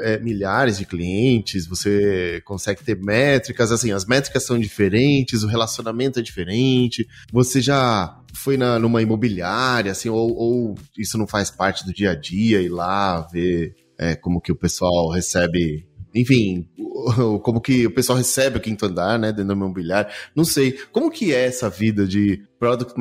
É, 0.00 0.18
milhares 0.18 0.78
de 0.78 0.84
clientes, 0.84 1.66
você 1.66 2.42
consegue 2.44 2.82
ter 2.82 2.96
métricas, 2.96 3.70
assim, 3.70 3.92
as 3.92 4.04
métricas 4.04 4.44
são 4.44 4.58
diferentes, 4.58 5.42
o 5.42 5.46
relacionamento 5.46 6.18
é 6.18 6.22
diferente. 6.22 7.06
Você 7.32 7.60
já 7.60 8.20
foi 8.34 8.56
na, 8.56 8.78
numa 8.78 9.00
imobiliária, 9.00 9.92
assim, 9.92 10.08
ou, 10.08 10.34
ou 10.34 10.74
isso 10.98 11.16
não 11.16 11.26
faz 11.26 11.50
parte 11.50 11.86
do 11.86 11.92
dia 11.92 12.10
a 12.10 12.14
dia, 12.14 12.60
ir 12.60 12.68
lá 12.68 13.20
ver 13.32 13.74
é, 13.98 14.16
como 14.16 14.40
que 14.40 14.50
o 14.50 14.56
pessoal 14.56 15.08
recebe 15.10 15.86
enfim, 16.14 16.68
como 17.42 17.60
que 17.60 17.86
o 17.86 17.94
pessoal 17.94 18.18
recebe 18.18 18.58
o 18.58 18.60
quinto 18.60 18.86
andar, 18.86 19.18
né, 19.18 19.28
dentro 19.28 19.46
do 19.46 19.52
imobiliário. 19.52 20.10
Não 20.34 20.44
sei. 20.44 20.72
Como 20.92 21.10
que 21.10 21.32
é 21.32 21.46
essa 21.46 21.68
vida 21.68 22.06
de 22.06 22.42
Product 22.58 22.94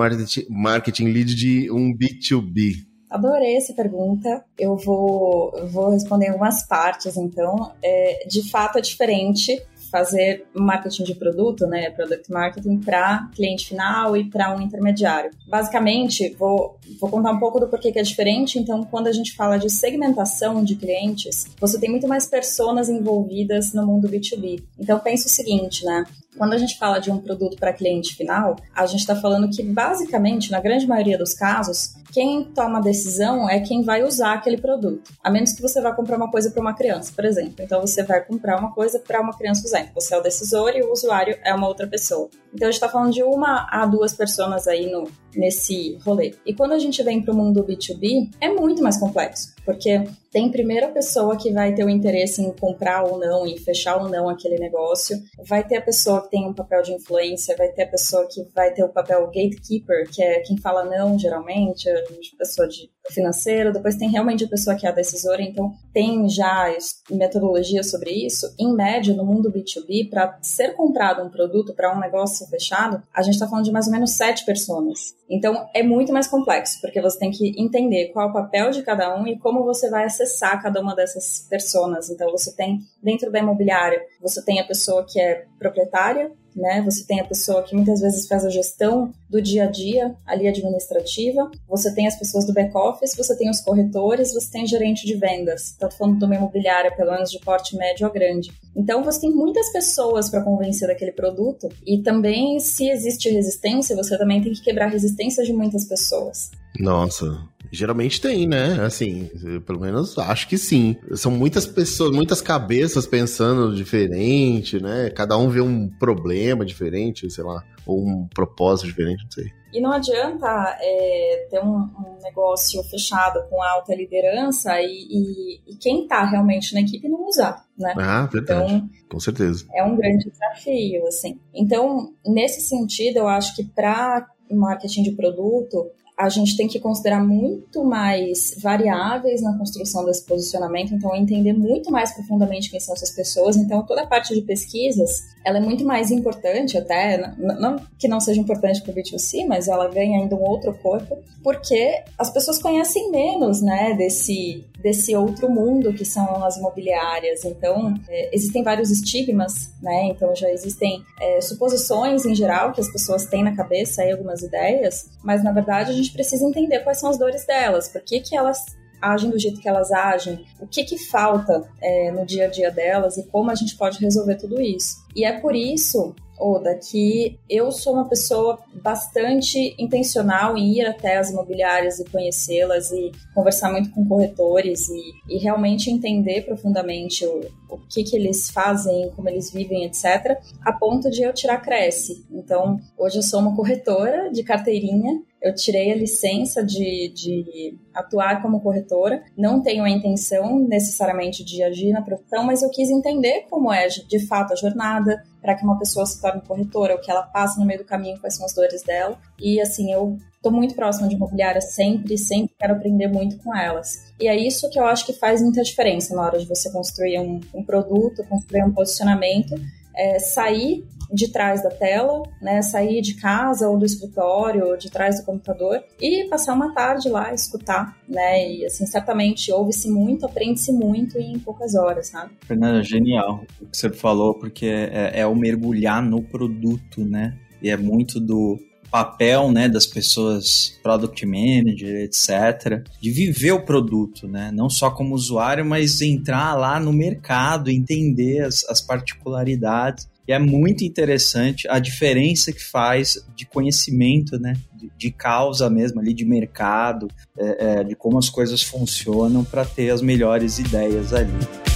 Marketing, 0.49 1.05
Lead 1.05 1.35
de 1.35 1.71
um 1.71 1.95
B2B? 1.95 2.85
Adorei 3.09 3.57
essa 3.57 3.73
pergunta. 3.73 4.43
Eu 4.57 4.75
vou, 4.75 5.53
vou 5.67 5.91
responder 5.91 6.29
algumas 6.29 6.65
partes, 6.67 7.15
então. 7.15 7.71
É, 7.83 8.25
de 8.27 8.49
fato, 8.49 8.79
é 8.79 8.81
diferente 8.81 9.61
fazer 9.93 10.47
marketing 10.55 11.03
de 11.03 11.13
produto, 11.13 11.67
né, 11.67 11.91
product 11.91 12.31
marketing, 12.31 12.79
para 12.79 13.29
cliente 13.35 13.67
final 13.67 14.17
e 14.17 14.27
para 14.27 14.55
um 14.55 14.59
intermediário. 14.59 15.29
Basicamente, 15.47 16.35
vou, 16.39 16.79
vou 16.99 17.11
contar 17.11 17.31
um 17.31 17.37
pouco 17.37 17.59
do 17.59 17.67
porquê 17.67 17.91
que 17.91 17.99
é 17.99 18.01
diferente. 18.01 18.57
Então, 18.57 18.83
quando 18.83 19.05
a 19.05 19.11
gente 19.11 19.35
fala 19.35 19.59
de 19.59 19.69
segmentação 19.69 20.63
de 20.63 20.75
clientes, 20.75 21.45
você 21.61 21.79
tem 21.79 21.91
muito 21.91 22.07
mais 22.07 22.25
pessoas 22.25 22.89
envolvidas 22.89 23.71
no 23.71 23.85
mundo 23.85 24.09
B2B. 24.09 24.63
Então, 24.79 24.97
pense 24.97 25.27
o 25.27 25.29
seguinte, 25.29 25.85
né? 25.85 26.03
Quando 26.37 26.53
a 26.53 26.57
gente 26.57 26.77
fala 26.77 26.99
de 26.99 27.11
um 27.11 27.17
produto 27.17 27.57
para 27.57 27.73
cliente 27.73 28.15
final, 28.15 28.55
a 28.75 28.85
gente 28.85 29.01
está 29.01 29.15
falando 29.15 29.49
que, 29.49 29.61
basicamente, 29.63 30.51
na 30.51 30.59
grande 30.59 30.87
maioria 30.87 31.17
dos 31.17 31.33
casos, 31.33 31.95
quem 32.11 32.43
toma 32.43 32.77
a 32.77 32.81
decisão 32.81 33.49
é 33.49 33.59
quem 33.59 33.83
vai 33.83 34.03
usar 34.03 34.33
aquele 34.33 34.57
produto. 34.57 35.11
A 35.23 35.31
menos 35.31 35.51
que 35.51 35.61
você 35.61 35.81
vá 35.81 35.91
comprar 35.91 36.17
uma 36.17 36.29
coisa 36.29 36.51
para 36.51 36.61
uma 36.61 36.73
criança, 36.73 37.11
por 37.15 37.25
exemplo. 37.25 37.55
Então 37.59 37.81
você 37.81 38.03
vai 38.03 38.23
comprar 38.23 38.59
uma 38.59 38.71
coisa 38.71 38.99
para 38.99 39.19
uma 39.19 39.35
criança 39.35 39.65
usar. 39.65 39.91
Você 39.95 40.13
é 40.13 40.17
o 40.17 40.21
decisor 40.21 40.71
e 40.75 40.83
o 40.83 40.91
usuário 40.91 41.37
é 41.43 41.53
uma 41.53 41.67
outra 41.67 41.87
pessoa. 41.87 42.29
Então 42.53 42.67
a 42.67 42.71
gente 42.71 42.81
está 42.81 42.87
falando 42.87 43.11
de 43.11 43.23
uma 43.23 43.67
a 43.69 43.85
duas 43.87 44.13
pessoas 44.13 44.67
aí 44.67 44.91
no, 44.91 45.09
nesse 45.35 45.97
rolê. 46.05 46.33
E 46.45 46.53
quando 46.53 46.73
a 46.73 46.79
gente 46.79 47.01
vem 47.03 47.21
para 47.21 47.33
o 47.33 47.37
mundo 47.37 47.63
B2B, 47.63 48.29
é 48.39 48.49
muito 48.49 48.81
mais 48.81 48.97
complexo, 48.97 49.53
porque 49.65 50.03
tem 50.31 50.49
primeiro 50.49 50.87
a 50.87 50.89
pessoa 50.89 51.37
que 51.37 51.51
vai 51.51 51.73
ter 51.73 51.85
o 51.85 51.89
interesse 51.89 52.41
em 52.41 52.51
comprar 52.51 53.03
ou 53.03 53.19
não, 53.19 53.45
em 53.45 53.57
fechar 53.57 54.01
ou 54.01 54.09
não 54.09 54.27
aquele 54.27 54.57
negócio, 54.57 55.21
vai 55.45 55.63
ter 55.63 55.77
a 55.77 55.81
pessoa 55.81 56.21
que 56.23 56.31
tem 56.31 56.47
um 56.47 56.53
papel 56.53 56.81
de 56.81 56.93
influência, 56.93 57.55
vai 57.55 57.69
ter 57.69 57.83
a 57.83 57.87
pessoa 57.87 58.27
que 58.27 58.43
vai 58.55 58.73
ter 58.73 58.83
o 58.83 58.89
papel 58.89 59.25
gatekeeper, 59.27 60.09
que 60.09 60.23
é 60.23 60.39
quem 60.39 60.57
fala 60.57 60.83
não 60.83 61.17
geralmente, 61.19 61.89
a 61.89 62.37
pessoa 62.37 62.67
de 62.67 62.89
financeiro, 63.11 63.73
depois 63.73 63.95
tem 63.95 64.09
realmente 64.09 64.43
a 64.43 64.47
pessoa 64.47 64.75
que 64.75 64.85
é 64.85 64.89
a 64.89 64.93
decisora, 64.93 65.41
então 65.41 65.73
tem 65.93 66.29
já 66.29 66.73
metodologia 67.11 67.83
sobre 67.83 68.11
isso. 68.11 68.53
Em 68.57 68.73
média, 68.73 69.13
no 69.13 69.25
mundo 69.25 69.51
B2B, 69.51 70.09
para 70.09 70.37
ser 70.41 70.75
comprado 70.75 71.23
um 71.23 71.29
produto 71.29 71.73
para 71.73 71.95
um 71.95 71.99
negócio 71.99 72.47
fechado, 72.47 73.01
a 73.13 73.21
gente 73.21 73.33
está 73.33 73.47
falando 73.47 73.65
de 73.65 73.71
mais 73.71 73.87
ou 73.87 73.91
menos 73.91 74.11
sete 74.11 74.45
pessoas. 74.45 75.15
Então 75.29 75.67
é 75.73 75.83
muito 75.83 76.13
mais 76.13 76.27
complexo, 76.27 76.79
porque 76.81 77.01
você 77.01 77.19
tem 77.19 77.31
que 77.31 77.53
entender 77.59 78.09
qual 78.09 78.27
é 78.27 78.29
o 78.29 78.33
papel 78.33 78.71
de 78.71 78.83
cada 78.83 79.15
um 79.15 79.27
e 79.27 79.37
como 79.37 79.63
você 79.63 79.89
vai 79.89 80.05
acessar 80.05 80.61
cada 80.61 80.79
uma 80.81 80.95
dessas 80.95 81.47
pessoas. 81.49 82.09
Então 82.09 82.31
você 82.31 82.55
tem 82.55 82.79
dentro 83.01 83.31
da 83.31 83.39
imobiliária, 83.39 84.01
você 84.21 84.43
tem 84.43 84.59
a 84.59 84.65
pessoa 84.65 85.05
que 85.07 85.19
é 85.19 85.45
proprietária, 85.59 86.31
né? 86.55 86.81
Você 86.83 87.05
tem 87.05 87.19
a 87.19 87.25
pessoa 87.25 87.63
que 87.63 87.75
muitas 87.75 88.01
vezes 88.01 88.27
faz 88.27 88.45
a 88.45 88.49
gestão 88.49 89.11
do 89.29 89.41
dia 89.41 89.63
a 89.63 89.67
dia, 89.67 90.15
ali 90.25 90.47
administrativa, 90.47 91.49
você 91.67 91.93
tem 91.93 92.07
as 92.07 92.15
pessoas 92.17 92.45
do 92.45 92.53
back-office, 92.53 93.15
você 93.15 93.35
tem 93.37 93.49
os 93.49 93.61
corretores, 93.61 94.33
você 94.33 94.51
tem 94.51 94.67
gerente 94.67 95.05
de 95.05 95.15
vendas. 95.15 95.71
Estou 95.71 95.89
falando 95.91 96.19
de 96.19 96.25
uma 96.25 96.35
imobiliária, 96.35 96.95
pelo 96.95 97.11
menos 97.11 97.31
de 97.31 97.39
porte 97.39 97.75
médio 97.75 98.07
ou 98.07 98.13
grande. 98.13 98.51
Então 98.75 99.03
você 99.03 99.21
tem 99.21 99.31
muitas 99.31 99.71
pessoas 99.71 100.29
para 100.29 100.43
convencer 100.43 100.87
daquele 100.87 101.11
produto 101.11 101.69
e 101.85 101.99
também, 102.01 102.59
se 102.59 102.89
existe 102.89 103.29
resistência, 103.29 103.95
você 103.95 104.17
também 104.17 104.41
tem 104.41 104.53
que 104.53 104.61
quebrar 104.61 104.85
a 104.85 104.89
resistência 104.89 105.43
de 105.43 105.53
muitas 105.53 105.85
pessoas. 105.85 106.51
Nossa, 106.79 107.25
Geralmente 107.73 108.21
tem, 108.21 108.47
né? 108.47 108.85
Assim, 108.85 109.29
pelo 109.65 109.79
menos 109.79 110.15
acho 110.19 110.47
que 110.47 110.59
sim. 110.59 110.95
São 111.15 111.31
muitas 111.31 111.65
pessoas, 111.65 112.11
muitas 112.11 112.39
cabeças 112.39 113.07
pensando 113.07 113.75
diferente, 113.75 114.79
né? 114.79 115.09
Cada 115.09 115.35
um 115.37 115.49
vê 115.49 115.59
um 115.59 115.89
problema 115.89 116.63
diferente, 116.63 117.27
sei 117.31 117.43
lá, 117.43 117.63
ou 117.83 118.05
um 118.05 118.27
propósito 118.27 118.87
diferente, 118.87 119.23
não 119.23 119.31
sei. 119.31 119.45
E 119.73 119.81
não 119.81 119.91
adianta 119.91 120.77
é, 120.79 121.47
ter 121.49 121.59
um, 121.63 121.77
um, 121.77 122.19
negócio 122.21 122.83
fechado 122.83 123.43
com 123.49 123.59
alta 123.63 123.95
liderança 123.95 124.79
e, 124.79 125.07
e, 125.09 125.61
e 125.71 125.75
quem 125.77 126.03
está 126.03 126.23
realmente 126.25 126.75
na 126.75 126.81
equipe 126.81 127.09
não 127.09 127.27
usar, 127.27 127.65
né? 127.75 127.95
Ah, 127.97 128.27
verdade. 128.31 128.71
Então, 128.71 128.89
com 129.09 129.19
certeza. 129.19 129.65
É 129.73 129.83
um 129.83 129.95
grande 129.95 130.29
desafio, 130.29 131.07
assim. 131.07 131.39
Então, 131.51 132.13
nesse 132.23 132.61
sentido, 132.61 133.17
eu 133.17 133.27
acho 133.27 133.55
que 133.55 133.63
para 133.63 134.27
marketing 134.51 135.01
de 135.01 135.11
produto, 135.13 135.89
a 136.17 136.29
gente 136.29 136.55
tem 136.55 136.67
que 136.67 136.79
considerar 136.79 137.23
muito 137.23 137.83
mais 137.83 138.55
variáveis 138.61 139.41
na 139.41 139.57
construção 139.57 140.05
desse 140.05 140.23
posicionamento, 140.25 140.93
então 140.93 141.15
entender 141.15 141.53
muito 141.53 141.91
mais 141.91 142.13
profundamente 142.13 142.69
quem 142.69 142.79
são 142.79 142.93
essas 142.93 143.11
pessoas. 143.11 143.57
Então, 143.57 143.83
toda 143.83 144.03
a 144.03 144.07
parte 144.07 144.33
de 144.33 144.41
pesquisas, 144.41 145.23
ela 145.43 145.57
é 145.57 145.61
muito 145.61 145.83
mais 145.83 146.11
importante 146.11 146.77
até, 146.77 147.33
não 147.37 147.77
que 147.97 148.07
não 148.07 148.19
seja 148.19 148.39
importante 148.39 148.81
para 148.81 148.91
o 148.91 148.95
B2C, 148.95 149.45
mas 149.47 149.67
ela 149.67 149.87
ganha 149.87 150.19
ainda 150.19 150.35
um 150.35 150.43
outro 150.43 150.73
corpo, 150.75 151.17
porque 151.43 152.03
as 152.17 152.29
pessoas 152.29 152.59
conhecem 152.61 153.09
menos, 153.09 153.61
né, 153.61 153.93
desse 153.93 154.63
desse 154.83 155.15
outro 155.15 155.49
mundo 155.49 155.93
que 155.93 156.03
são 156.03 156.43
as 156.43 156.57
imobiliárias. 156.57 157.45
Então, 157.45 157.95
é, 158.09 158.35
existem 158.35 158.61
vários 158.63 158.91
estigmas, 158.91 159.73
né? 159.81 160.09
Então, 160.09 160.35
já 160.35 160.51
existem 160.51 161.03
é, 161.19 161.39
suposições 161.39 162.25
em 162.25 162.35
geral 162.35 162.73
que 162.73 162.81
as 162.81 162.91
pessoas 162.91 163.25
têm 163.25 163.43
na 163.43 163.55
cabeça, 163.55 164.01
aí, 164.01 164.11
algumas 164.11 164.41
ideias, 164.41 165.09
mas 165.23 165.41
na 165.43 165.51
verdade 165.51 165.91
a 165.91 165.93
gente 165.93 166.11
precisa 166.11 166.43
entender 166.43 166.81
quais 166.81 166.99
são 166.99 167.09
as 167.09 167.17
dores 167.17 167.45
delas, 167.45 167.87
por 167.87 168.01
que, 168.01 168.19
que 168.19 168.35
elas 168.35 168.65
agem 169.03 169.29
do 169.29 169.39
jeito 169.39 169.59
que 169.59 169.67
elas 169.67 169.91
agem, 169.91 170.45
o 170.59 170.67
que 170.67 170.83
que 170.83 170.97
falta 170.97 171.69
é, 171.81 172.11
no 172.11 172.25
dia 172.25 172.45
a 172.45 172.47
dia 172.47 172.71
delas 172.71 173.17
e 173.17 173.23
como 173.27 173.51
a 173.51 173.55
gente 173.55 173.75
pode 173.75 173.99
resolver 173.99 174.35
tudo 174.35 174.61
isso. 174.61 175.03
E 175.15 175.25
é 175.25 175.39
por 175.39 175.55
isso 175.55 176.15
Oda, 176.39 176.75
que 176.75 177.39
eu 177.47 177.71
sou 177.71 177.93
uma 177.93 178.09
pessoa 178.09 178.59
bastante 178.81 179.75
intencional 179.77 180.57
em 180.57 180.79
ir 180.79 180.85
até 180.85 181.17
as 181.17 181.29
imobiliárias 181.29 181.99
e 181.99 182.09
conhecê-las 182.09 182.91
e 182.91 183.11
conversar 183.35 183.71
muito 183.71 183.91
com 183.91 184.05
corretores 184.05 184.89
e, 184.89 185.13
e 185.29 185.37
realmente 185.37 185.91
entender 185.91 186.41
profundamente 186.41 187.25
o, 187.25 187.41
o 187.69 187.77
que, 187.87 188.03
que 188.03 188.15
eles 188.15 188.49
fazem, 188.49 189.11
como 189.15 189.29
eles 189.29 189.51
vivem, 189.51 189.85
etc., 189.85 190.37
a 190.65 190.73
ponto 190.73 191.09
de 191.09 191.21
eu 191.21 191.31
tirar 191.33 191.61
Cresce. 191.61 192.25
Então, 192.31 192.79
hoje 192.97 193.19
eu 193.19 193.23
sou 193.23 193.39
uma 193.39 193.55
corretora 193.55 194.31
de 194.31 194.43
carteirinha 194.43 195.21
eu 195.43 195.53
tirei 195.53 195.91
a 195.91 195.95
licença 195.95 196.63
de, 196.63 197.11
de 197.13 197.77
atuar 197.93 198.41
como 198.41 198.61
corretora. 198.61 199.21
Não 199.37 199.61
tenho 199.61 199.83
a 199.83 199.89
intenção 199.89 200.57
necessariamente 200.57 201.43
de 201.43 201.61
agir 201.61 201.91
na 201.91 202.01
profissão, 202.01 202.45
mas 202.45 202.63
eu 202.63 202.69
quis 202.69 202.89
entender 202.89 203.45
como 203.49 203.71
é 203.71 203.87
de 203.87 204.25
fato 204.25 204.53
a 204.53 204.55
jornada 204.55 205.21
para 205.41 205.53
que 205.55 205.65
uma 205.65 205.77
pessoa 205.77 206.05
se 206.05 206.21
torne 206.21 206.41
corretora, 206.47 206.95
o 206.95 207.01
que 207.01 207.11
ela 207.11 207.23
passa 207.23 207.59
no 207.59 207.65
meio 207.65 207.79
do 207.79 207.85
caminho, 207.85 208.17
quais 208.21 208.37
são 208.37 208.45
as 208.45 208.53
dores 208.53 208.81
dela. 208.83 209.19
E 209.37 209.59
assim, 209.59 209.91
eu 209.91 210.17
estou 210.33 210.49
muito 210.49 210.75
próxima 210.75 211.09
de 211.09 211.15
imobiliária 211.15 211.59
sempre, 211.59 212.17
sempre 212.17 212.55
quero 212.57 212.73
aprender 212.75 213.09
muito 213.09 213.37
com 213.39 213.53
elas. 213.53 214.13
E 214.17 214.29
é 214.29 214.37
isso 214.37 214.69
que 214.69 214.79
eu 214.79 214.85
acho 214.85 215.05
que 215.05 215.11
faz 215.11 215.41
muita 215.41 215.61
diferença 215.61 216.15
na 216.15 216.21
hora 216.21 216.39
de 216.39 216.45
você 216.45 216.71
construir 216.71 217.19
um, 217.19 217.41
um 217.53 217.63
produto, 217.65 218.23
construir 218.29 218.63
um 218.63 218.71
posicionamento 218.71 219.55
é, 219.95 220.19
sair 220.19 220.85
de 221.11 221.31
trás 221.31 221.61
da 221.61 221.69
tela, 221.69 222.23
né, 222.41 222.61
sair 222.61 223.01
de 223.01 223.13
casa 223.15 223.69
ou 223.69 223.77
do 223.77 223.85
escritório, 223.85 224.65
ou 224.65 224.77
de 224.77 224.89
trás 224.89 225.19
do 225.19 225.25
computador 225.25 225.83
e 226.01 226.27
passar 226.27 226.53
uma 226.53 226.73
tarde 226.73 227.07
lá, 227.07 227.31
escutar, 227.33 227.97
né, 228.07 228.51
e 228.51 228.65
assim, 228.65 228.85
certamente 228.87 229.51
ouve-se 229.51 229.89
muito, 229.89 230.25
aprende-se 230.25 230.71
muito 230.71 231.19
em 231.19 231.37
poucas 231.37 231.75
horas, 231.75 232.07
sabe? 232.07 232.31
Fernanda, 232.41 232.81
genial 232.81 233.43
o 233.61 233.67
que 233.67 233.77
você 233.77 233.91
falou, 233.91 234.33
porque 234.33 234.65
é, 234.65 235.19
é 235.19 235.27
o 235.27 235.35
mergulhar 235.35 236.01
no 236.01 236.21
produto, 236.23 237.05
né, 237.05 237.37
e 237.61 237.69
é 237.69 237.77
muito 237.77 238.19
do 238.19 238.59
papel, 238.93 239.51
né, 239.51 239.67
das 239.67 239.87
pessoas, 239.87 240.79
product 240.83 241.25
manager, 241.25 242.03
etc, 242.03 242.87
de 243.01 243.09
viver 243.09 243.51
o 243.51 243.65
produto, 243.65 244.27
né, 244.27 244.51
não 244.53 244.69
só 244.69 244.91
como 244.91 245.15
usuário, 245.15 245.65
mas 245.65 245.99
entrar 245.99 246.53
lá 246.53 246.79
no 246.79 246.93
mercado, 246.93 247.71
entender 247.71 248.41
as, 248.45 248.63
as 248.69 248.81
particularidades. 248.81 250.07
E 250.27 250.31
é 250.31 250.37
muito 250.37 250.83
interessante 250.83 251.67
a 251.67 251.79
diferença 251.79 252.53
que 252.53 252.63
faz 252.63 253.17
de 253.35 253.47
conhecimento, 253.47 254.37
né, 254.37 254.53
de, 254.75 254.91
de 254.95 255.11
causa 255.11 255.71
mesmo 255.71 255.99
ali, 255.99 256.13
de 256.13 256.23
mercado, 256.23 257.07
é, 257.35 257.79
é, 257.79 257.83
de 257.83 257.95
como 257.95 258.19
as 258.19 258.29
coisas 258.29 258.61
funcionam 258.61 259.43
para 259.43 259.65
ter 259.65 259.89
as 259.89 260.03
melhores 260.03 260.59
ideias 260.59 261.13
ali. 261.13 261.72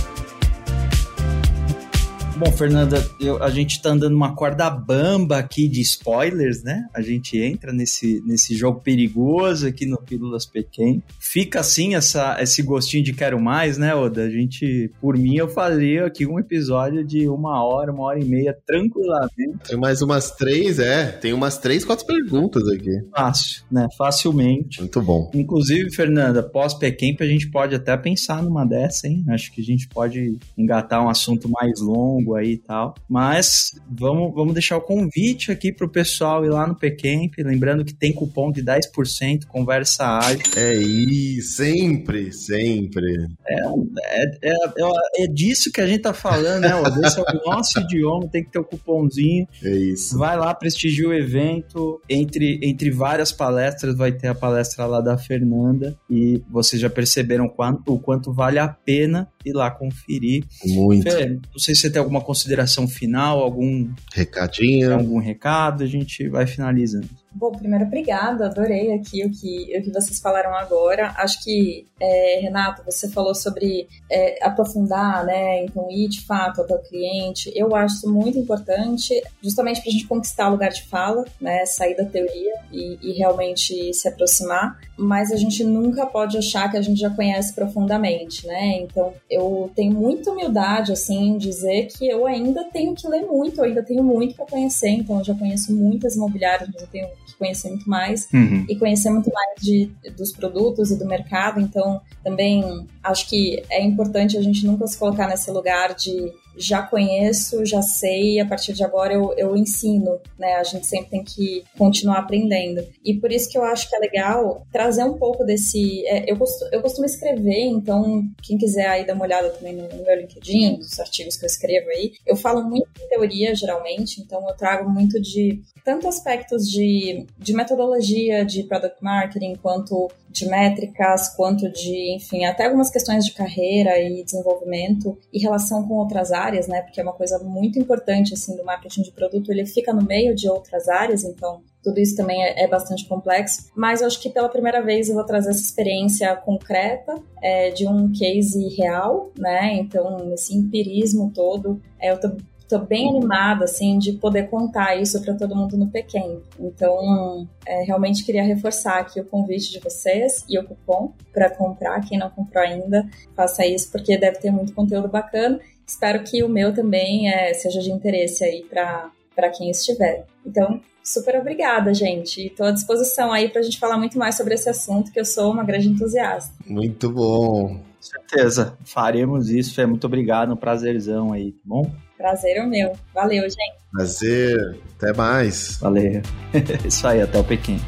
Bom, 2.38 2.52
Fernanda, 2.52 3.04
eu, 3.20 3.42
a 3.42 3.50
gente 3.50 3.82
tá 3.82 3.90
andando 3.90 4.16
uma 4.16 4.36
corda 4.36 4.70
bamba 4.70 5.40
aqui 5.40 5.68
de 5.68 5.82
spoilers, 5.82 6.62
né? 6.62 6.88
A 6.94 7.02
gente 7.02 7.36
entra 7.36 7.74
nesse, 7.74 8.22
nesse 8.28 8.56
jogo 8.56 8.80
perigoso 8.80 9.66
aqui 9.66 9.88
no 9.88 9.98
Pílulas 9.98 10.46
Pequen. 10.46 11.02
Fica 11.20 11.62
assim 11.62 11.96
essa, 11.96 12.38
esse 12.40 12.62
gostinho 12.62 13.04
de 13.04 13.12
quero 13.12 13.42
mais, 13.42 13.80
né, 13.80 13.96
Oda? 13.96 14.22
A 14.22 14.30
gente, 14.30 14.92
por 15.02 15.18
mim, 15.18 15.36
eu 15.36 15.50
faria 15.50 16.06
aqui 16.06 16.28
um 16.28 16.38
episódio 16.38 17.04
de 17.04 17.28
uma 17.28 17.66
hora, 17.66 17.92
uma 17.92 18.04
hora 18.04 18.20
e 18.20 18.26
meia, 18.26 18.56
tranquilamente. 18.68 19.58
Tem 19.68 19.76
mais 19.76 20.04
umas 20.04 20.30
três, 20.30 20.78
é. 20.78 21.08
Tem 21.08 21.34
umas 21.34 21.58
três, 21.58 21.84
quatro 21.84 22.06
perguntas 22.06 22.68
aqui. 22.68 23.02
Fácil, 23.16 23.64
né? 23.72 23.88
Facilmente. 23.98 24.80
Muito 24.80 25.02
bom. 25.02 25.32
Inclusive, 25.34 25.90
Fernanda, 25.90 26.44
pós-Pequemp, 26.44 27.20
a 27.20 27.28
gente 27.28 27.50
pode 27.50 27.74
até 27.74 27.98
pensar 27.98 28.44
numa 28.44 28.64
dessa, 28.64 29.08
hein? 29.08 29.26
Acho 29.30 29.52
que 29.52 29.60
a 29.60 29.66
gente 29.66 29.88
pode 29.88 30.38
engatar 30.56 31.04
um 31.04 31.10
assunto 31.10 31.50
mais 31.50 31.82
longo 31.82 32.27
aí 32.36 32.54
e 32.54 32.58
tal. 32.58 32.96
Mas 33.10 33.72
vamos, 33.90 34.34
vamos 34.34 34.54
deixar 34.54 34.78
o 34.78 34.82
convite 34.82 35.52
aqui 35.52 35.72
pro 35.72 35.90
pessoal 35.90 36.46
ir 36.46 36.50
lá 36.50 36.68
no 36.68 36.76
PCamp. 36.76 37.34
Lembrando 37.40 37.86
que 37.86 37.94
tem 37.94 38.14
cupom 38.14 38.52
de 38.52 38.64
10%, 38.64 39.46
conversa 39.48 40.18
ágil. 40.18 40.42
É 40.56 40.76
isso, 40.76 41.58
sempre, 41.58 42.32
sempre. 42.32 43.28
É, 43.48 43.56
é, 44.00 44.26
é, 44.44 44.54
é, 44.54 45.24
é 45.24 45.28
disso 45.28 45.72
que 45.72 45.82
a 45.82 45.88
gente 45.88 46.02
tá 46.02 46.14
falando, 46.14 46.62
né? 46.62 46.72
Esse 47.06 47.20
é 47.20 47.24
o 47.24 47.26
nosso 47.46 47.80
idioma, 47.80 48.28
tem 48.28 48.44
que 48.44 48.52
ter 48.52 48.60
o 48.60 48.64
cupomzinho. 48.64 49.48
É 49.64 49.70
isso. 49.70 50.18
Vai 50.18 50.38
lá, 50.38 50.54
prestigia 50.54 51.08
o 51.08 51.14
evento. 51.14 52.02
Entre, 52.10 52.60
entre 52.64 52.90
várias 52.92 53.32
palestras, 53.32 53.96
vai 53.96 54.12
ter 54.12 54.28
a 54.28 54.36
palestra 54.36 54.86
lá 54.86 55.02
da 55.02 55.18
Fernanda. 55.18 55.98
E 56.10 56.42
vocês 56.50 56.82
já 56.82 56.90
perceberam 56.90 57.48
quanto, 57.48 57.94
o 57.94 58.00
quanto 58.00 58.34
vale 58.34 58.60
a 58.60 58.68
pena 58.68 59.28
ir 59.50 59.54
lá 59.54 59.70
conferir. 59.72 60.44
Muito. 60.66 61.04
Fê, 61.04 61.26
não 61.28 61.60
sei 61.60 61.76
se 61.76 61.82
você 61.82 61.90
tem 61.90 62.00
alguma 62.00 62.22
consideração 62.22 62.88
final, 62.88 63.40
algum 63.40 63.90
Recadinho. 64.14 64.94
algum 64.94 65.20
recado, 65.20 65.84
a 65.84 65.88
gente 65.88 66.28
vai 66.30 66.46
finalizando. 66.46 67.08
Bom, 67.40 67.52
primeiro, 67.52 67.86
obrigada, 67.86 68.48
adorei 68.48 68.92
aqui 68.94 69.24
o 69.24 69.30
que, 69.30 69.78
o 69.78 69.84
que 69.84 69.92
vocês 69.92 70.20
falaram 70.20 70.56
agora. 70.56 71.14
Acho 71.18 71.44
que, 71.44 71.86
é, 72.00 72.40
Renato, 72.42 72.82
você 72.84 73.08
falou 73.12 73.36
sobre 73.36 73.88
é, 74.10 74.44
aprofundar, 74.44 75.24
né? 75.24 75.64
Então, 75.64 75.88
ir 75.92 76.08
de 76.08 76.26
fato 76.26 76.62
até 76.62 76.74
o 76.74 76.80
cliente. 76.80 77.52
Eu 77.56 77.76
acho 77.76 77.98
isso 77.98 78.12
muito 78.12 78.40
importante, 78.40 79.22
justamente 79.40 79.82
para 79.82 79.90
a 79.90 79.92
gente 79.92 80.08
conquistar 80.08 80.48
o 80.48 80.54
lugar 80.54 80.72
de 80.72 80.84
fala, 80.86 81.26
né? 81.40 81.64
Sair 81.68 81.96
da 81.96 82.06
teoria 82.06 82.56
e, 82.72 82.98
e 83.04 83.12
realmente 83.12 83.94
se 83.94 84.08
aproximar. 84.08 84.80
Mas 84.98 85.32
a 85.32 85.36
gente 85.36 85.64
nunca 85.64 86.08
pode 86.08 86.40
achar 86.40 86.72
que 86.72 86.78
a 86.78 86.82
gente 86.82 87.00
já 87.00 87.12
conhece 87.12 87.54
profundamente, 87.54 88.48
né? 88.48 88.80
Então, 88.80 89.14
eu 89.30 89.72
tenho 89.76 89.94
muita 89.94 90.32
humildade, 90.32 90.92
assim, 90.92 91.28
em 91.28 91.38
dizer 91.38 91.86
que 91.86 92.10
eu 92.10 92.26
ainda 92.26 92.64
tenho 92.64 92.96
que 92.96 93.08
ler 93.08 93.28
muito, 93.28 93.60
eu 93.60 93.66
ainda 93.66 93.84
tenho 93.84 94.04
muito 94.04 94.34
para 94.34 94.48
conhecer. 94.48 94.90
Então, 94.90 95.20
eu 95.20 95.24
já 95.24 95.36
conheço 95.36 95.72
muitas 95.72 96.16
imobiliárias, 96.16 96.68
mas 96.74 96.82
eu 96.82 96.88
tenho 96.88 97.08
que 97.28 97.36
conhecer 97.38 97.70
muito 97.70 97.90
mais 97.90 98.28
Uhum. 98.34 98.66
e 98.68 98.76
conhecer 98.78 99.10
muito 99.10 99.32
mais 99.32 99.62
de, 99.62 99.92
dos 100.18 100.32
produtos 100.32 100.92
e 100.92 100.98
do 100.98 101.06
mercado. 101.06 101.60
Então, 101.60 102.02
também 102.24 102.88
acho 103.08 103.28
que 103.30 103.64
é 103.70 103.84
importante 103.84 104.38
a 104.38 104.42
gente 104.42 104.66
nunca 104.66 104.88
se 104.88 104.98
colocar 104.98 105.28
nesse 105.28 105.50
lugar 105.52 105.94
de 105.94 106.32
já 106.58 106.82
conheço, 106.82 107.64
já 107.66 107.82
sei, 107.82 108.40
a 108.40 108.46
partir 108.46 108.74
de 108.74 108.84
agora 108.84 109.14
eu, 109.14 109.34
eu 109.38 109.56
ensino, 109.56 110.20
né? 110.38 110.56
A 110.56 110.64
gente 110.64 110.88
sempre 110.88 111.12
tem 111.12 111.24
que 111.24 111.64
continuar 111.78 112.20
aprendendo. 112.20 112.86
E 113.06 113.14
por 113.14 113.32
isso 113.32 113.50
que 113.50 113.58
eu 113.58 113.64
acho 113.64 113.88
que 113.88 113.96
é 113.96 114.00
legal 114.00 114.66
trazer 114.72 115.04
um 115.04 115.14
pouco 115.14 115.46
desse. 115.46 116.06
é, 116.08 116.30
eu, 116.30 116.36
costumo, 116.36 116.70
eu 116.74 116.82
costumo 116.82 117.06
escrever, 117.06 117.68
então 117.68 118.24
quem 118.42 118.58
quiser 118.58 118.88
aí 118.88 119.06
dar 119.06 119.14
uma 119.14 119.26
olhada 119.26 119.50
também 119.52 119.74
no, 119.74 119.88
no 119.88 120.04
meu 120.04 120.20
LinkedIn, 120.20 120.78
dos 120.78 121.00
artigos 121.00 121.38
que 121.38 121.46
eu 121.46 121.48
escrevo 121.48 121.90
aí, 121.90 122.14
eu 122.26 122.36
falo 122.36 122.64
muito 122.64 122.88
de 122.98 123.08
teoria, 123.08 123.54
geralmente, 123.54 124.20
então 124.22 124.48
eu 124.48 124.56
trago 124.56 124.90
muito 124.90 125.22
de 125.22 125.62
tanto 125.86 126.08
aspectos 126.08 126.68
de, 126.68 127.26
de 127.38 127.54
metodologia 127.54 128.44
de 128.44 128.64
product 128.64 129.04
marketing, 129.04 129.56
quanto 129.56 130.10
de 130.30 130.48
métricas, 130.48 131.30
quanto 131.30 131.70
de, 131.70 132.16
enfim, 132.16 132.46
até 132.46 132.66
algumas 132.66 132.90
questões 132.90 132.97
de 133.04 133.34
carreira 133.34 134.00
e 134.00 134.24
desenvolvimento 134.24 135.18
e 135.32 135.40
relação 135.40 135.88
com 135.88 135.96
outras 135.96 136.32
áreas, 136.32 136.68
né? 136.68 136.82
Porque 136.82 137.00
é 137.00 137.04
uma 137.04 137.14
coisa 137.14 137.40
muito 137.40 137.80
importante, 137.80 138.34
assim, 138.34 138.56
do 138.56 138.64
marketing 138.64 139.02
de 139.02 139.12
produto, 139.12 139.52
ele 139.52 139.66
fica 139.66 139.94
no 139.94 140.04
meio 140.04 140.36
de 140.36 140.50
outras 140.50 140.88
áreas, 140.88 141.24
então 141.24 141.62
tudo 141.84 142.00
isso 142.00 142.16
também 142.16 142.44
é, 142.44 142.64
é 142.64 142.68
bastante 142.68 143.06
complexo, 143.08 143.72
mas 143.76 144.02
eu 144.02 144.08
acho 144.08 144.20
que 144.20 144.30
pela 144.30 144.50
primeira 144.50 144.82
vez 144.82 145.08
eu 145.08 145.16
vou 145.16 145.24
trazer 145.24 145.52
essa 145.52 145.62
experiência 145.62 146.36
concreta 146.36 147.16
é, 147.42 147.70
de 147.70 147.88
um 147.88 148.12
case 148.12 148.68
real, 148.76 149.32
né? 149.38 149.76
Então, 149.76 150.34
esse 150.34 150.54
empirismo 150.54 151.32
todo, 151.34 151.82
é, 152.00 152.12
eu 152.12 152.20
tô 152.20 152.32
tô 152.68 152.80
bem 152.80 153.10
animada, 153.10 153.66
assim, 153.66 153.98
de 153.98 154.14
poder 154.14 154.50
contar 154.50 154.96
isso 154.96 155.22
para 155.22 155.34
todo 155.34 155.56
mundo 155.56 155.78
no 155.78 155.88
Pequeno. 155.88 156.42
Então, 156.60 157.48
é, 157.66 157.84
realmente 157.84 158.26
queria 158.26 158.44
reforçar 158.44 159.00
aqui 159.00 159.20
o 159.20 159.26
convite 159.26 159.72
de 159.72 159.80
vocês 159.80 160.44
e 160.50 160.60
o 160.60 160.64
cupom 160.64 161.14
para 161.34 161.50
comprar. 161.50 162.02
Quem 162.02 162.18
não 162.18 162.30
comprou 162.30 162.64
ainda, 162.64 163.08
faça 163.36 163.66
isso, 163.66 163.92
porque 163.92 164.18
deve 164.18 164.40
ter 164.40 164.52
muito 164.52 164.74
conteúdo 164.74 165.08
bacana. 165.08 165.60
Espero 165.86 166.24
que 166.24 166.44
o 166.44 166.50
meu 166.50 166.74
também 166.74 167.32
é, 167.32 167.54
seja 167.54 167.80
de 167.80 167.92
interesse 167.92 168.44
aí 168.44 168.66
para 168.70 169.50
quem 169.56 169.70
estiver. 169.70 170.26
Então, 170.46 170.82
super 171.02 171.40
obrigada, 171.40 171.94
gente. 171.94 172.48
Estou 172.48 172.66
à 172.66 172.72
disposição 172.72 173.32
aí 173.32 173.48
para 173.48 173.62
a 173.62 173.64
gente 173.64 173.80
falar 173.80 173.98
muito 173.98 174.18
mais 174.20 174.36
sobre 174.36 174.56
esse 174.56 174.70
assunto, 174.70 175.12
que 175.12 175.20
eu 175.20 175.26
sou 175.26 175.52
uma 175.52 175.64
grande 175.64 175.88
entusiasta. 175.88 176.54
Muito 176.66 177.10
bom. 177.10 177.78
Com 177.78 178.02
certeza, 178.02 178.78
faremos 178.84 179.50
isso. 179.50 179.74
Fê. 179.74 179.86
Muito 179.86 180.06
obrigado, 180.06 180.54
um 180.54 180.58
prazerzão 180.58 181.32
aí, 181.32 181.54
tá 181.54 181.62
bom? 181.64 181.90
Prazer 182.18 182.58
é 182.58 182.64
o 182.64 182.68
meu. 182.68 182.94
Valeu, 183.14 183.44
gente. 183.44 183.78
Prazer. 183.92 184.80
Até 184.98 185.14
mais. 185.14 185.78
Valeu. 185.78 186.22
Isso 186.86 187.08
aí, 187.08 187.22
até 187.22 187.38
o 187.38 187.44
Pequim. 187.44 187.80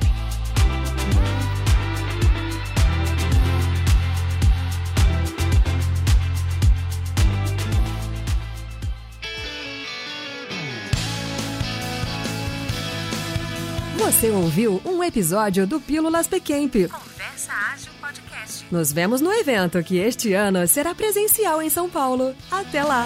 Você 13.98 14.30
ouviu 14.32 14.82
um 14.86 15.04
episódio 15.04 15.66
do 15.66 15.80
Pílulas 15.80 16.28
Pequemp. 16.28 16.74
Conversa 16.74 17.54
Ágil 17.74 17.92
Podcast. 18.02 18.66
Nos 18.72 18.92
vemos 18.92 19.22
no 19.22 19.32
evento 19.32 19.82
que 19.82 19.98
este 19.98 20.34
ano 20.34 20.68
será 20.68 20.94
presencial 20.94 21.62
em 21.62 21.70
São 21.70 21.90
Paulo. 21.90 22.36
Até 22.52 22.84
lá! 22.84 23.06